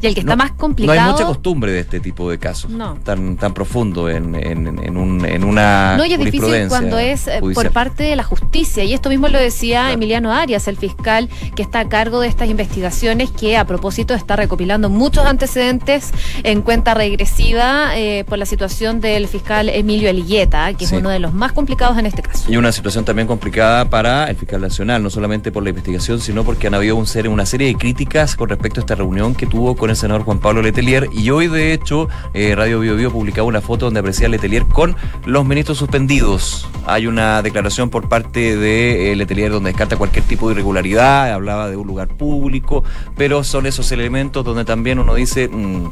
y 0.00 0.06
el 0.06 0.14
que 0.14 0.20
está 0.20 0.36
más 0.36 0.52
complicado. 0.52 0.98
No 0.98 1.06
hay 1.06 1.12
mucha 1.12 1.24
costumbre 1.24 1.72
de 1.72 1.80
este 1.80 2.00
tipo 2.00 2.30
de 2.30 2.38
casos. 2.38 2.70
Tan, 3.04 3.36
tan 3.36 3.54
profundo 3.54 4.08
en, 4.08 4.34
en, 4.34 4.96
un, 4.96 5.24
en 5.24 5.44
una. 5.44 5.96
No, 5.96 6.04
y 6.04 6.12
es 6.12 6.18
difícil 6.18 6.68
cuando 6.68 6.98
es 6.98 7.26
eh, 7.26 7.40
por 7.54 7.70
parte 7.70 8.04
de 8.04 8.16
la 8.16 8.24
justicia. 8.24 8.84
Y 8.84 8.94
esto 8.94 9.08
mismo 9.08 9.28
lo 9.28 9.38
decía 9.38 9.92
Emiliano 9.92 10.32
Arias, 10.32 10.68
el 10.68 10.76
fiscal 10.76 11.28
que 11.54 11.62
está 11.62 11.80
a 11.80 11.88
cargo 11.88 12.20
de 12.20 12.28
estas 12.28 12.48
investigaciones, 12.48 13.30
que 13.30 13.56
a 13.56 13.64
propósito 13.64 14.14
está 14.14 14.36
recopilando 14.36 14.88
muchos 14.88 15.24
antecedentes 15.26 16.12
en 16.42 16.62
cuenta 16.62 16.94
regresiva 16.94 17.96
eh, 17.96 18.24
por 18.28 18.38
la 18.38 18.46
situación 18.46 19.00
del 19.00 19.28
fiscal 19.28 19.68
Emilio 19.68 20.08
Eligueta, 20.08 20.72
que 20.74 20.84
es 20.84 20.92
uno 20.92 21.10
de 21.10 21.18
los 21.18 21.32
más 21.34 21.52
complicados 21.52 21.98
en 21.98 22.06
este 22.06 22.22
caso. 22.22 22.50
Y 22.50 22.56
una 22.56 22.72
situación 22.72 23.04
también 23.04 23.26
complicada 23.26 23.88
para 23.88 24.30
el 24.30 24.36
fiscal 24.36 24.60
nacional, 24.60 25.02
no 25.02 25.10
solamente 25.10 25.52
por 25.52 25.62
la 25.62 25.70
investigación, 25.70 26.20
sino 26.20 26.44
porque 26.44 26.66
han 26.66 26.74
habido 26.74 26.96
un 26.96 27.06
ser, 27.06 27.28
una 27.28 27.46
serie 27.46 27.68
de 27.68 27.74
críticas 27.74 28.36
con 28.36 28.48
respecto 28.48 28.80
a 28.80 28.82
esta 28.82 28.94
reunión 28.94 29.34
que 29.34 29.46
tuvo 29.46 29.76
con 29.76 29.87
el 29.90 29.96
senador 29.96 30.22
Juan 30.24 30.38
Pablo 30.38 30.62
Letelier. 30.62 31.08
Y 31.12 31.30
hoy, 31.30 31.48
de 31.48 31.72
hecho, 31.72 32.08
eh, 32.34 32.54
Radio 32.54 32.80
Bio 32.80 32.96
Bio 32.96 33.12
publicaba 33.12 33.46
una 33.46 33.60
foto 33.60 33.86
donde 33.86 34.00
aparecía 34.00 34.28
Letelier 34.28 34.64
con 34.64 34.96
los 35.26 35.44
ministros 35.44 35.78
suspendidos. 35.78 36.68
Hay 36.86 37.06
una 37.06 37.42
declaración 37.42 37.90
por 37.90 38.08
parte 38.08 38.56
de 38.56 39.12
eh, 39.12 39.16
Letelier 39.16 39.50
donde 39.50 39.70
descarta 39.70 39.96
cualquier 39.96 40.24
tipo 40.24 40.48
de 40.48 40.54
irregularidad, 40.54 41.32
hablaba 41.32 41.68
de 41.68 41.76
un 41.76 41.86
lugar 41.86 42.08
público, 42.08 42.84
pero 43.16 43.44
son 43.44 43.66
esos 43.66 43.92
elementos 43.92 44.44
donde 44.44 44.64
también 44.64 44.98
uno 44.98 45.14
dice, 45.14 45.48
mm, 45.48 45.90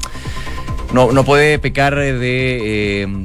no, 0.92 1.12
no 1.12 1.24
puede 1.24 1.59
pecar 1.59 1.94
de... 1.96 2.12
Eh, 3.02 3.24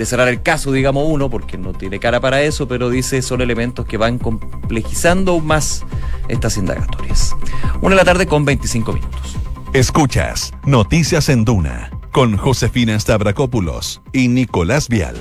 de 0.00 0.06
cerrar 0.06 0.28
el 0.28 0.40
caso, 0.40 0.72
digamos 0.72 1.04
uno, 1.06 1.28
porque 1.28 1.58
no 1.58 1.74
tiene 1.74 1.98
cara 2.00 2.20
para 2.20 2.40
eso, 2.40 2.66
pero 2.66 2.88
dice 2.88 3.20
son 3.20 3.42
elementos 3.42 3.84
que 3.84 3.98
van 3.98 4.16
complejizando 4.16 5.40
más 5.40 5.84
estas 6.26 6.56
indagatorias. 6.56 7.36
Una 7.82 7.90
de 7.90 7.96
la 7.96 8.04
tarde 8.06 8.26
con 8.26 8.46
25 8.46 8.94
minutos. 8.94 9.39
Escuchas 9.72 10.52
Noticias 10.66 11.28
en 11.28 11.44
Duna 11.44 11.92
con 12.10 12.36
Josefina 12.36 12.98
Stavrakopoulos 12.98 14.02
y 14.12 14.26
Nicolás 14.26 14.88
Vial. 14.88 15.14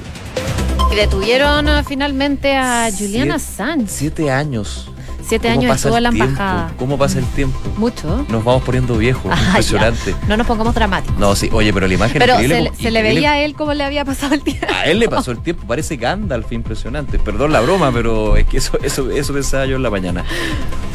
Y 0.91 0.95
detuvieron 0.95 1.67
uh, 1.67 1.83
finalmente 1.87 2.55
a 2.55 2.89
Juliana 2.91 3.37
Sánchez. 3.37 3.91
Siete 3.91 4.31
años 4.31 4.91
Siete 5.29 5.47
años 5.47 5.75
estuvo 5.75 5.95
en 5.95 6.03
la 6.03 6.09
embajada. 6.09 6.73
¿Cómo 6.79 6.97
pasa 6.97 7.19
el 7.19 7.25
tiempo? 7.25 7.59
Mucho. 7.77 8.25
Nos 8.29 8.43
vamos 8.43 8.63
poniendo 8.63 8.97
viejos, 8.97 9.31
ah, 9.31 9.39
impresionante. 9.45 10.15
No 10.27 10.35
nos 10.35 10.47
pongamos 10.47 10.73
dramáticos. 10.73 11.19
No, 11.19 11.35
sí, 11.35 11.51
oye, 11.53 11.71
pero 11.71 11.87
la 11.87 11.93
imagen 11.93 12.17
pero 12.17 12.37
se, 12.39 12.71
se 12.73 12.89
le 12.89 13.03
veía 13.03 13.33
a 13.33 13.39
él 13.39 13.53
cómo 13.53 13.75
le 13.75 13.83
había 13.83 14.03
pasado 14.05 14.33
el 14.33 14.41
tiempo. 14.41 14.65
A 14.73 14.85
él 14.85 14.97
le 14.97 15.07
pasó 15.07 15.29
el 15.29 15.37
tiempo, 15.37 15.67
parece 15.67 15.97
Gandalf, 15.97 16.51
impresionante. 16.51 17.19
Perdón 17.19 17.53
la 17.53 17.61
broma, 17.61 17.91
pero 17.91 18.37
es 18.37 18.47
que 18.47 18.57
eso, 18.57 18.79
eso, 18.81 19.11
eso 19.11 19.31
pensaba 19.31 19.67
yo 19.67 19.75
en 19.75 19.83
la 19.83 19.91
mañana. 19.91 20.25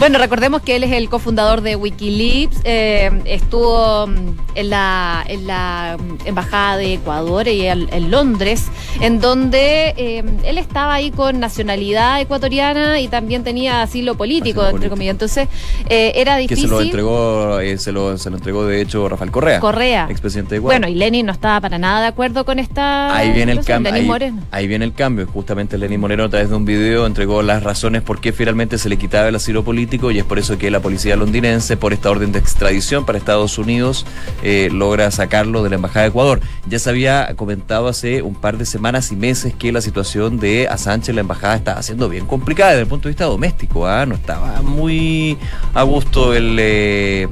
Bueno, 0.01 0.19
recordemos 0.19 0.63
que 0.63 0.75
él 0.75 0.83
es 0.83 0.91
el 0.91 1.09
cofundador 1.09 1.61
de 1.61 1.77
Wikileaks, 1.77 2.59
eh, 2.65 3.23
estuvo 3.27 4.09
en 4.55 4.71
la, 4.71 5.25
en 5.29 5.47
la 5.47 5.97
embajada 6.25 6.77
de 6.77 6.95
Ecuador 6.95 7.47
y 7.47 7.67
en, 7.67 8.11
Londres, 8.11 8.67
en 9.01 9.21
donde 9.21 9.95
eh, 9.97 10.25
él 10.43 10.59
estaba 10.59 10.95
ahí 10.95 11.13
con 11.13 11.39
nacionalidad 11.39 12.21
ecuatoriana 12.21 13.01
y 13.01 13.09
también 13.09 13.45
tenía 13.45 13.83
asilo 13.83 14.17
político, 14.17 14.24
entre 14.25 14.89
comillas. 14.89 15.13
Entonces, 15.13 15.49
eh, 15.89 16.13
era 16.17 16.37
difícil. 16.37 16.65
Que 16.65 16.69
se 16.69 16.75
lo 16.75 16.81
entregó, 16.81 17.61
eh, 17.61 17.79
se, 17.79 17.93
lo, 17.93 18.19
se 18.19 18.31
lo 18.31 18.37
entregó 18.37 18.67
de 18.67 18.81
hecho 18.81 19.09
Rafael 19.09 19.31
Correa. 19.31 19.61
Correa. 19.61 20.07
Expresidente 20.11 20.55
de 20.55 20.59
Ecuador. 20.59 20.81
Bueno, 20.81 20.93
y 20.93 20.99
Lenin 20.99 21.27
no 21.27 21.33
estaba 21.33 21.61
para 21.61 21.79
nada 21.79 22.03
de 22.03 22.07
acuerdo 22.09 22.45
con 22.45 22.59
esta. 22.59 23.15
Ahí 23.15 23.33
viene 23.33 23.53
el 23.53 23.65
cambio. 23.65 23.93
Ahí, 23.93 24.09
ahí, 24.51 24.67
viene 24.67 24.85
el 24.85 24.95
cambio. 24.95 25.27
Justamente 25.27 25.79
Lenin 25.79 26.01
Moreno, 26.01 26.25
a 26.25 26.29
través 26.29 26.51
de 26.51 26.57
un 26.57 26.65
video, 26.65 27.07
entregó 27.07 27.43
las 27.43 27.63
razones 27.63 28.03
por 28.03 28.21
qué 28.21 28.33
finalmente 28.33 28.79
se 28.79 28.89
le 28.89 28.97
quitaba 28.97 29.29
el 29.29 29.35
asilo 29.35 29.65
político 29.65 30.11
y 30.11 30.19
es 30.19 30.25
por 30.25 30.39
eso 30.39 30.59
que 30.59 30.71
la 30.71 30.81
policía 30.81 31.17
londinense, 31.17 31.77
por 31.77 31.93
esta 31.93 32.11
orden 32.11 32.33
de 32.33 32.39
extradición 32.39 33.05
para 33.05 33.19
Estados 33.19 33.59
Unidos, 33.59 34.07
eh, 34.43 34.69
logra 34.73 35.11
sacarlo 35.11 35.63
de 35.63 35.71
la 35.71 35.77
Embajada 35.77 36.03
de 36.03 36.09
Ecuador. 36.09 36.41
Ya 36.67 36.79
se 36.79 36.91
había 36.91 37.35
comentado 37.37 37.89
hace 37.89 38.23
un 38.23 38.35
par 38.35 38.59
de 38.59 38.67
semanas 38.67 39.13
y 39.13 39.17
meses 39.17 39.55
que 39.55 39.73
la 39.73 39.81
situación 39.81 40.39
de 40.39 40.69
Assange 40.69 41.11
en 41.11 41.17
la 41.17 41.21
Embajada 41.21 41.57
estaba 41.57 41.83
siendo 41.83 42.09
bien 42.09 42.27
complicada 42.27 42.71
desde 42.71 42.83
el 42.83 42.89
punto 42.89 43.09
de 43.09 43.11
vista 43.11 43.25
doméstico. 43.25 43.87
¿ah? 43.87 44.04
No 44.07 44.15
estaba 44.15 44.63
muy 44.63 45.39
a 45.73 45.83
gusto 45.83 46.35
el, 46.35 46.57
eh, 46.59 47.29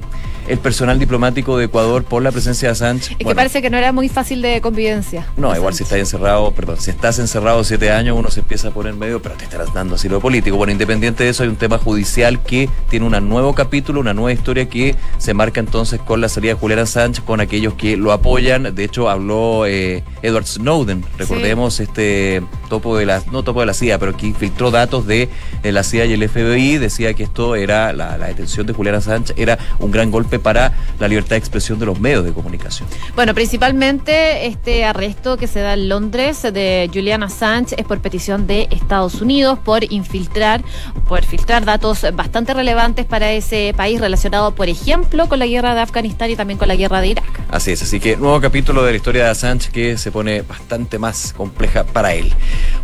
el 0.49 0.59
personal 0.59 0.99
diplomático 0.99 1.57
de 1.57 1.67
Ecuador 1.67 2.05
por 2.05 2.23
la 2.23 2.33
presencia 2.33 2.69
de 2.69 2.75
Sánchez. 2.75 3.17
Es 3.19 3.27
que 3.27 3.35
parece 3.35 3.63
que 3.63 3.71
no 3.71 3.79
era 3.79 3.93
muy 3.93 4.09
fácil 4.09 4.43
de 4.43 4.61
convivencia. 4.61 5.27
No, 5.37 5.55
igual 5.55 5.75
si 5.75 5.83
estás 5.83 5.99
encerrado, 5.99 6.51
perdón, 6.53 6.77
si 6.81 6.91
estás 6.91 7.19
encerrado 7.19 7.63
siete 7.65 7.91
años, 7.91 8.17
uno 8.19 8.31
se 8.31 8.41
empieza 8.41 8.69
a 8.69 8.71
poner 8.71 8.95
medio, 8.95 9.21
pero 9.23 9.35
te 9.37 9.45
estarás 9.45 9.73
dando 9.73 9.95
asilo 9.95 10.21
político. 10.21 10.57
Bueno, 10.57 10.73
independiente 10.73 11.25
de 11.25 11.31
eso, 11.31 11.43
hay 11.43 11.49
un 11.49 11.57
tema 11.57 11.79
judicial 11.79 12.43
que 12.43 12.69
tiene 12.91 13.07
un 13.07 13.29
nuevo 13.29 13.55
capítulo, 13.55 14.01
una 14.01 14.15
nueva 14.15 14.33
historia 14.33 14.69
que 14.69 14.97
se 15.19 15.35
marca 15.35 15.61
entonces 15.61 16.01
con 16.01 16.21
la 16.21 16.29
salida 16.29 16.55
de 16.55 16.61
Julián 16.61 16.87
Sánchez, 16.87 17.25
con 17.25 17.41
aquellos 17.41 17.75
que 17.75 17.97
lo 17.97 18.13
apoyan. 18.13 18.75
De 18.75 18.85
hecho, 18.85 19.09
habló 19.09 19.67
eh, 19.67 20.03
Edward 20.23 20.47
Snowden, 20.47 21.05
recordemos 21.19 21.81
este 21.81 22.43
topo 22.69 22.97
de 22.97 23.07
la, 23.07 23.23
no 23.31 23.43
topo 23.43 23.61
de 23.61 23.67
la 23.67 23.75
CIA, 23.75 23.99
pero 23.99 24.17
que 24.17 24.33
filtró 24.35 24.71
datos 24.71 25.07
de, 25.07 25.29
la 25.63 25.83
CIA 25.83 26.07
y 26.07 26.13
el 26.15 26.29
FBI, 26.29 26.79
decía 26.79 27.15
que 27.15 27.23
esto 27.23 27.55
era, 27.55 27.93
la, 27.93 28.17
la 28.19 28.27
detención 28.29 28.67
de 28.67 28.73
Julián 28.73 29.01
Sánchez 29.01 29.37
era 29.39 29.59
un 29.79 29.91
gran 29.91 30.11
golpe 30.11 30.32
para 30.39 30.73
la 30.99 31.09
libertad 31.09 31.31
de 31.31 31.39
expresión 31.39 31.79
de 31.79 31.87
los 31.87 31.99
medios 32.01 32.25
de 32.25 32.33
comunicación. 32.33 32.89
Bueno, 33.15 33.35
principalmente 33.35 34.47
este 34.47 34.85
arresto 34.85 35.37
que 35.37 35.47
se 35.47 35.61
da 35.61 35.75
en 35.75 35.89
Londres 35.89 36.43
de 36.43 36.91
Juliana 36.93 37.27
Assange 37.27 37.75
es 37.79 37.87
por 37.87 38.01
petición 38.01 38.47
de 38.47 38.69
Estados 38.71 39.21
Unidos 39.21 39.59
por 39.59 39.91
infiltrar, 39.93 40.63
por 41.09 41.25
filtrar 41.25 41.65
datos 41.65 42.07
bastante 42.15 42.55
relevantes 42.55 43.07
para 43.07 43.33
ese 43.33 43.75
país 43.77 44.01
relacionado, 44.01 44.55
por 44.55 44.69
ejemplo, 44.69 45.29
con 45.29 45.39
la 45.39 45.47
guerra 45.47 45.75
de 45.75 45.81
Afganistán 45.81 46.31
y 46.31 46.37
también 46.37 46.59
con 46.59 46.69
la 46.69 46.77
guerra 46.77 47.01
de 47.01 47.09
Irak. 47.09 47.41
Así 47.51 47.73
es, 47.73 47.83
así 47.83 48.01
que 48.01 48.17
nuevo 48.17 48.41
capítulo 48.41 48.83
de 48.83 48.93
la 48.93 48.97
historia 48.97 49.25
de 49.25 49.31
Assange 49.31 49.71
que 49.71 49.99
se 49.99 50.11
pone 50.11 50.43
bastante 50.43 50.99
más 50.99 51.33
compleja 51.37 51.85
para 51.85 52.15
él. 52.15 52.33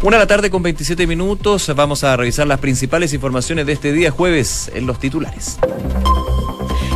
Una 0.03 0.17
de 0.17 0.23
la 0.25 0.27
tarde 0.27 0.51
con 0.51 0.63
27 0.63 1.07
minutos, 1.07 1.73
vamos 1.75 2.05
a 2.05 2.17
revisar 2.17 2.47
las 2.47 2.61
principales 2.61 3.13
informaciones 3.13 3.67
de 3.67 3.73
este 3.73 3.93
día 3.93 4.11
jueves 4.11 4.71
en 4.75 4.87
los 4.87 4.99
titulares. 4.99 5.59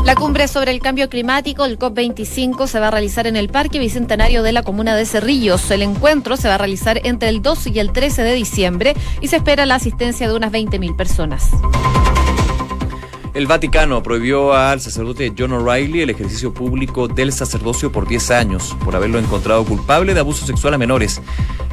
La 0.04 0.16
cumbre 0.16 0.48
sobre 0.48 0.72
el 0.72 0.80
cambio 0.80 1.08
climático, 1.08 1.64
el 1.64 1.78
COP25, 1.78 2.66
se 2.66 2.80
va 2.80 2.88
a 2.88 2.90
realizar 2.90 3.28
en 3.28 3.36
el 3.36 3.48
Parque 3.48 3.78
Bicentenario 3.78 4.42
de 4.42 4.50
la 4.50 4.64
Comuna 4.64 4.96
de 4.96 5.06
Cerrillos. 5.06 5.70
El 5.70 5.80
encuentro 5.82 6.36
se 6.36 6.48
va 6.48 6.56
a 6.56 6.58
realizar 6.58 7.00
entre 7.04 7.28
el 7.28 7.40
2 7.40 7.68
y 7.68 7.78
el 7.78 7.92
13 7.92 8.24
de 8.24 8.34
diciembre 8.34 8.94
y 9.20 9.28
se 9.28 9.36
espera 9.36 9.64
la 9.64 9.76
asistencia 9.76 10.28
de 10.28 10.34
unas 10.34 10.50
20.000 10.50 10.96
personas. 10.96 11.50
El 13.32 13.46
Vaticano 13.46 14.02
prohibió 14.02 14.54
al 14.54 14.80
sacerdote 14.80 15.32
John 15.38 15.52
O'Reilly 15.52 16.02
el 16.02 16.10
ejercicio 16.10 16.52
público 16.52 17.06
del 17.06 17.32
sacerdocio 17.32 17.92
por 17.92 18.08
10 18.08 18.30
años 18.32 18.76
por 18.84 18.96
haberlo 18.96 19.20
encontrado 19.20 19.64
culpable 19.64 20.14
de 20.14 20.20
abuso 20.20 20.44
sexual 20.44 20.74
a 20.74 20.78
menores. 20.78 21.22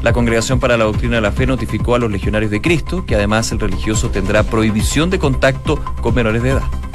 La 0.04 0.14
Congregación 0.14 0.60
para 0.60 0.78
la 0.78 0.86
Doctrina 0.86 1.16
de 1.16 1.22
la 1.22 1.32
Fe 1.32 1.48
notificó 1.48 1.96
a 1.96 2.00
los 2.00 2.12
legionarios 2.12 2.52
de 2.52 2.62
Cristo 2.62 3.06
que 3.08 3.16
además 3.16 3.52
el 3.52 3.60
religioso 3.60 4.12
tendrá 4.12 4.44
prohibición 4.44 5.10
de 5.10 5.18
contacto 5.18 5.84
con 6.02 6.14
menores 6.14 6.44
de 6.44 6.52
edad. 6.52 6.89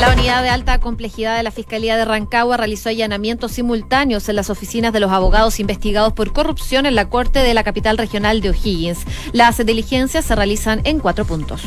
La 0.00 0.12
unidad 0.12 0.42
de 0.42 0.50
alta 0.50 0.78
complejidad 0.78 1.36
de 1.36 1.42
la 1.42 1.50
Fiscalía 1.50 1.96
de 1.96 2.04
Rancagua 2.04 2.58
realizó 2.58 2.90
allanamientos 2.90 3.52
simultáneos 3.52 4.28
en 4.28 4.36
las 4.36 4.50
oficinas 4.50 4.92
de 4.92 5.00
los 5.00 5.10
abogados 5.10 5.58
investigados 5.58 6.12
por 6.12 6.32
corrupción 6.32 6.84
en 6.84 6.94
la 6.94 7.08
Corte 7.08 7.38
de 7.38 7.54
la 7.54 7.64
capital 7.64 7.96
regional 7.96 8.42
de 8.42 8.50
O'Higgins. 8.50 9.04
Las 9.32 9.64
diligencias 9.64 10.26
se 10.26 10.36
realizan 10.36 10.82
en 10.84 11.00
cuatro 11.00 11.24
puntos. 11.24 11.62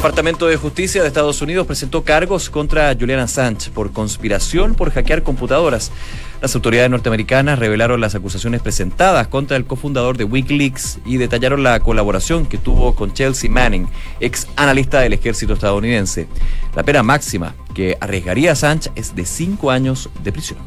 Departamento 0.00 0.46
de 0.46 0.56
Justicia 0.56 1.02
de 1.02 1.08
Estados 1.08 1.42
Unidos 1.42 1.66
presentó 1.66 2.04
cargos 2.04 2.48
contra 2.48 2.96
Julian 2.98 3.20
Assange 3.20 3.70
por 3.70 3.92
conspiración 3.92 4.74
por 4.74 4.90
hackear 4.90 5.22
computadoras. 5.22 5.92
Las 6.40 6.54
autoridades 6.54 6.90
norteamericanas 6.90 7.58
revelaron 7.58 8.00
las 8.00 8.14
acusaciones 8.14 8.62
presentadas 8.62 9.28
contra 9.28 9.58
el 9.58 9.66
cofundador 9.66 10.16
de 10.16 10.24
Wikileaks 10.24 10.98
y 11.04 11.18
detallaron 11.18 11.62
la 11.62 11.80
colaboración 11.80 12.46
que 12.46 12.56
tuvo 12.56 12.94
con 12.94 13.12
Chelsea 13.12 13.50
Manning, 13.50 13.88
ex 14.20 14.48
analista 14.56 15.00
del 15.00 15.12
ejército 15.12 15.52
estadounidense. 15.52 16.28
La 16.74 16.82
pena 16.82 17.02
máxima 17.02 17.54
que 17.74 17.98
arriesgaría 18.00 18.52
Assange 18.52 18.90
es 18.94 19.14
de 19.14 19.26
cinco 19.26 19.70
años 19.70 20.08
de 20.24 20.32
prisión. 20.32 20.58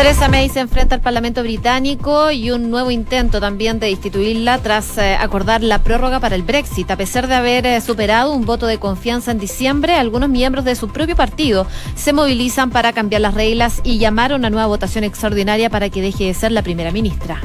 Teresa 0.00 0.28
May 0.28 0.48
se 0.48 0.60
enfrenta 0.60 0.94
al 0.94 1.02
Parlamento 1.02 1.42
británico 1.42 2.30
y 2.30 2.50
un 2.52 2.70
nuevo 2.70 2.90
intento 2.90 3.38
también 3.38 3.78
de 3.78 3.88
destituirla 3.88 4.56
tras 4.56 4.96
eh, 4.96 5.14
acordar 5.14 5.62
la 5.62 5.82
prórroga 5.82 6.20
para 6.20 6.36
el 6.36 6.42
Brexit. 6.42 6.90
A 6.90 6.96
pesar 6.96 7.28
de 7.28 7.34
haber 7.34 7.66
eh, 7.66 7.82
superado 7.82 8.32
un 8.32 8.46
voto 8.46 8.66
de 8.66 8.78
confianza 8.78 9.30
en 9.30 9.38
diciembre, 9.38 9.96
algunos 9.96 10.30
miembros 10.30 10.64
de 10.64 10.74
su 10.74 10.88
propio 10.88 11.16
partido 11.16 11.66
se 11.96 12.14
movilizan 12.14 12.70
para 12.70 12.94
cambiar 12.94 13.20
las 13.20 13.34
reglas 13.34 13.82
y 13.84 13.98
llamar 13.98 14.32
a 14.32 14.36
una 14.36 14.48
nueva 14.48 14.68
votación 14.68 15.04
extraordinaria 15.04 15.68
para 15.68 15.90
que 15.90 16.00
deje 16.00 16.24
de 16.24 16.32
ser 16.32 16.52
la 16.52 16.62
primera 16.62 16.92
ministra. 16.92 17.38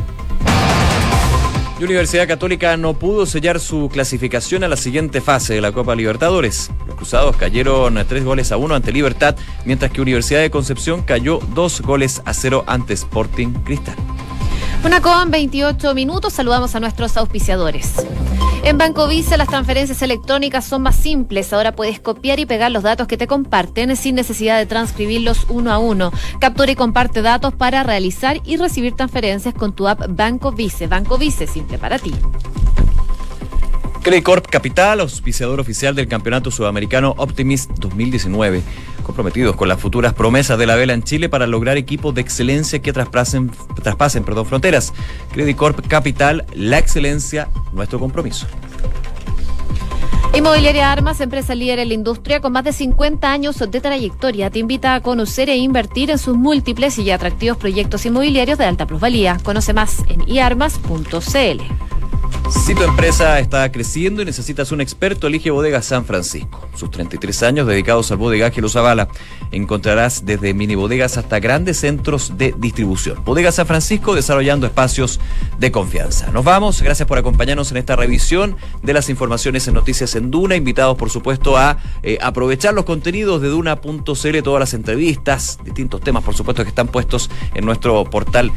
Universidad 1.84 2.28
Católica 2.28 2.78
no 2.78 2.94
pudo 2.94 3.26
sellar 3.26 3.60
su 3.60 3.90
clasificación 3.92 4.64
a 4.64 4.70
la 4.70 4.78
siguiente 4.78 5.20
fase 5.20 5.56
de 5.56 5.62
la 5.62 5.74
Copa 5.74 5.94
Libertadores. 5.94 6.72
Los 6.88 6.96
cruzados 6.96 7.36
cayeron 7.36 8.02
tres 8.08 8.24
goles 8.24 8.52
a 8.54 8.58
uno 8.58 8.76
ante 8.76 8.94
Libertad, 8.94 9.36
mientras 9.66 9.92
que 9.92 10.02
Universidad 10.02 10.40
de 10.40 10.50
Concepción 10.50 11.02
cayó 11.04 11.40
dos 11.54 11.82
goles 11.82 12.22
a 12.26 12.34
cero 12.34 12.64
ante 12.66 12.94
Sporting 12.94 13.50
Cristal. 13.66 13.96
Una 14.86 15.02
con 15.02 15.32
28 15.32 15.96
minutos, 15.96 16.32
saludamos 16.34 16.76
a 16.76 16.80
nuestros 16.80 17.18
auspiciadores. 17.18 17.92
En 18.64 18.78
Banco 18.78 19.08
Vice 19.08 19.36
las 19.36 19.48
transferencias 19.48 20.04
electrónicas 20.04 20.64
son 20.64 20.84
más 20.84 20.96
simples. 20.96 21.52
Ahora 21.54 21.72
puedes 21.72 22.00
copiar 22.00 22.40
y 22.40 22.46
pegar 22.46 22.72
los 22.72 22.84
datos 22.84 23.08
que 23.08 23.18
te 23.18 23.26
comparten 23.26 23.96
sin 23.96 24.14
necesidad 24.14 24.60
de 24.60 24.68
transcribirlos 24.68 25.48
uno 25.50 25.74
a 25.74 25.80
uno. 25.80 26.12
Captura 26.40 26.72
y 26.72 26.76
comparte 26.76 27.24
datos 27.24 27.56
para 27.56 27.82
realizar 27.82 28.42
y 28.46 28.58
recibir 28.58 28.96
transferencias 28.96 29.56
con 29.56 29.74
tu 29.74 29.88
app 29.88 30.04
Banco 30.08 30.52
Vice. 30.52 30.86
Banco 30.86 31.18
Vice, 31.18 31.48
simple 31.48 31.80
para 31.80 31.98
ti. 31.98 32.14
Corp 34.06 34.46
Capital, 34.48 35.00
auspiciador 35.00 35.60
oficial 35.60 35.96
del 35.96 36.08
Campeonato 36.08 36.52
Sudamericano 36.52 37.16
Optimist 37.18 37.72
2019, 37.80 38.62
comprometidos 39.04 39.56
con 39.56 39.68
las 39.68 39.82
futuras 39.82 40.14
promesas 40.14 40.60
de 40.60 40.68
la 40.68 40.76
vela 40.76 40.94
en 40.94 41.02
Chile 41.02 41.28
para 41.28 41.48
lograr 41.48 41.76
equipos 41.76 42.14
de 42.14 42.22
excelencia 42.22 42.80
que 42.84 42.94
traspasen, 42.94 43.50
traspasen 43.82 44.24
perdón, 44.24 44.46
fronteras. 44.46 44.94
Corp 45.58 45.86
Capital, 45.88 46.46
la 46.54 46.78
excelencia, 46.78 47.50
nuestro 47.74 48.00
compromiso. 48.00 48.46
Inmobiliaria 50.36 50.92
Armas, 50.92 51.20
empresa 51.20 51.56
líder 51.56 51.80
en 51.80 51.88
la 51.88 51.94
industria 51.96 52.42
con 52.42 52.54
más 52.54 52.64
de 52.64 52.74
50 52.74 53.32
años 53.32 53.58
de 53.58 53.82
trayectoria, 53.82 54.52
te 54.52 54.60
invita 54.60 54.94
a 54.94 55.02
conocer 55.02 55.50
e 55.50 55.58
invertir 55.58 56.12
en 56.12 56.20
sus 56.20 56.38
múltiples 56.38 57.00
y 57.00 57.10
atractivos 57.10 57.58
proyectos 57.58 58.06
inmobiliarios 58.06 58.60
de 58.60 58.66
alta 58.66 58.86
plusvalía. 58.86 59.40
Conoce 59.44 59.74
más 59.74 60.04
en 60.10 60.30
iarmas.cl. 60.30 61.85
Si 62.50 62.76
tu 62.76 62.84
empresa 62.84 63.40
está 63.40 63.72
creciendo 63.72 64.22
y 64.22 64.26
necesitas 64.26 64.72
un 64.72 64.80
experto, 64.80 65.28
elige 65.28 65.50
Bodega 65.50 65.82
San 65.82 66.06
Francisco. 66.06 66.68
Sus 66.76 66.92
33 66.92 67.44
años 67.44 67.68
dedicados 67.68 68.12
al 68.12 68.18
bodegaje 68.18 68.62
los 68.62 68.76
avala. 68.76 69.08
Encontrarás 69.52 70.26
desde 70.26 70.54
mini 70.54 70.76
bodegas 70.76 71.18
hasta 71.18 71.40
grandes 71.40 71.80
centros 71.80 72.38
de 72.38 72.54
distribución. 72.58 73.24
Bodega 73.24 73.52
San 73.52 73.68
Francisco 73.68 74.16
desarrollando 74.16 74.66
espacios 74.66 75.20
de 75.60 75.72
confianza. 75.72 76.32
Nos 76.32 76.44
vamos, 76.44 76.82
gracias 76.82 77.08
por 77.08 77.18
acompañarnos 77.18 77.72
en 77.72 77.78
esta 77.78 77.96
revisión 77.96 78.58
de 78.84 78.94
las 78.94 79.10
informaciones 79.10 79.68
en 79.68 79.74
Noticias 79.74 80.16
en 80.16 80.32
Duna. 80.32 80.56
Invitados, 80.56 80.98
por 80.98 81.10
supuesto, 81.10 81.58
a 81.58 81.78
eh, 82.04 82.18
aprovechar 82.22 82.74
los 82.74 82.86
contenidos 82.86 83.42
de 83.42 83.50
Duna.cl, 83.50 84.42
todas 84.44 84.60
las 84.60 84.74
entrevistas, 84.74 85.60
distintos 85.64 86.02
temas, 86.02 86.24
por 86.24 86.36
supuesto, 86.36 86.64
que 86.64 86.70
están 86.70 86.88
puestos 86.88 87.30
en 87.54 87.66
nuestro 87.66 88.04
portal 88.06 88.52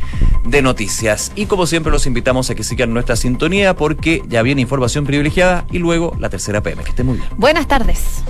de 0.44 0.62
noticias. 0.62 1.33
Y 1.37 1.46
como 1.46 1.66
siempre, 1.66 1.92
los 1.92 2.07
invitamos 2.07 2.51
a 2.51 2.55
que 2.55 2.64
sigan 2.64 2.92
nuestra 2.92 3.16
sintonía 3.16 3.77
porque 3.77 4.22
ya 4.29 4.42
viene 4.42 4.62
información 4.62 5.05
privilegiada 5.05 5.66
y 5.70 5.79
luego 5.79 6.16
la 6.18 6.29
tercera 6.29 6.62
PM. 6.62 6.83
Que 6.83 6.90
esté 6.90 7.05
muy 7.05 7.16
bien. 7.16 7.29
Buenas 7.37 7.66
tardes. 7.68 8.22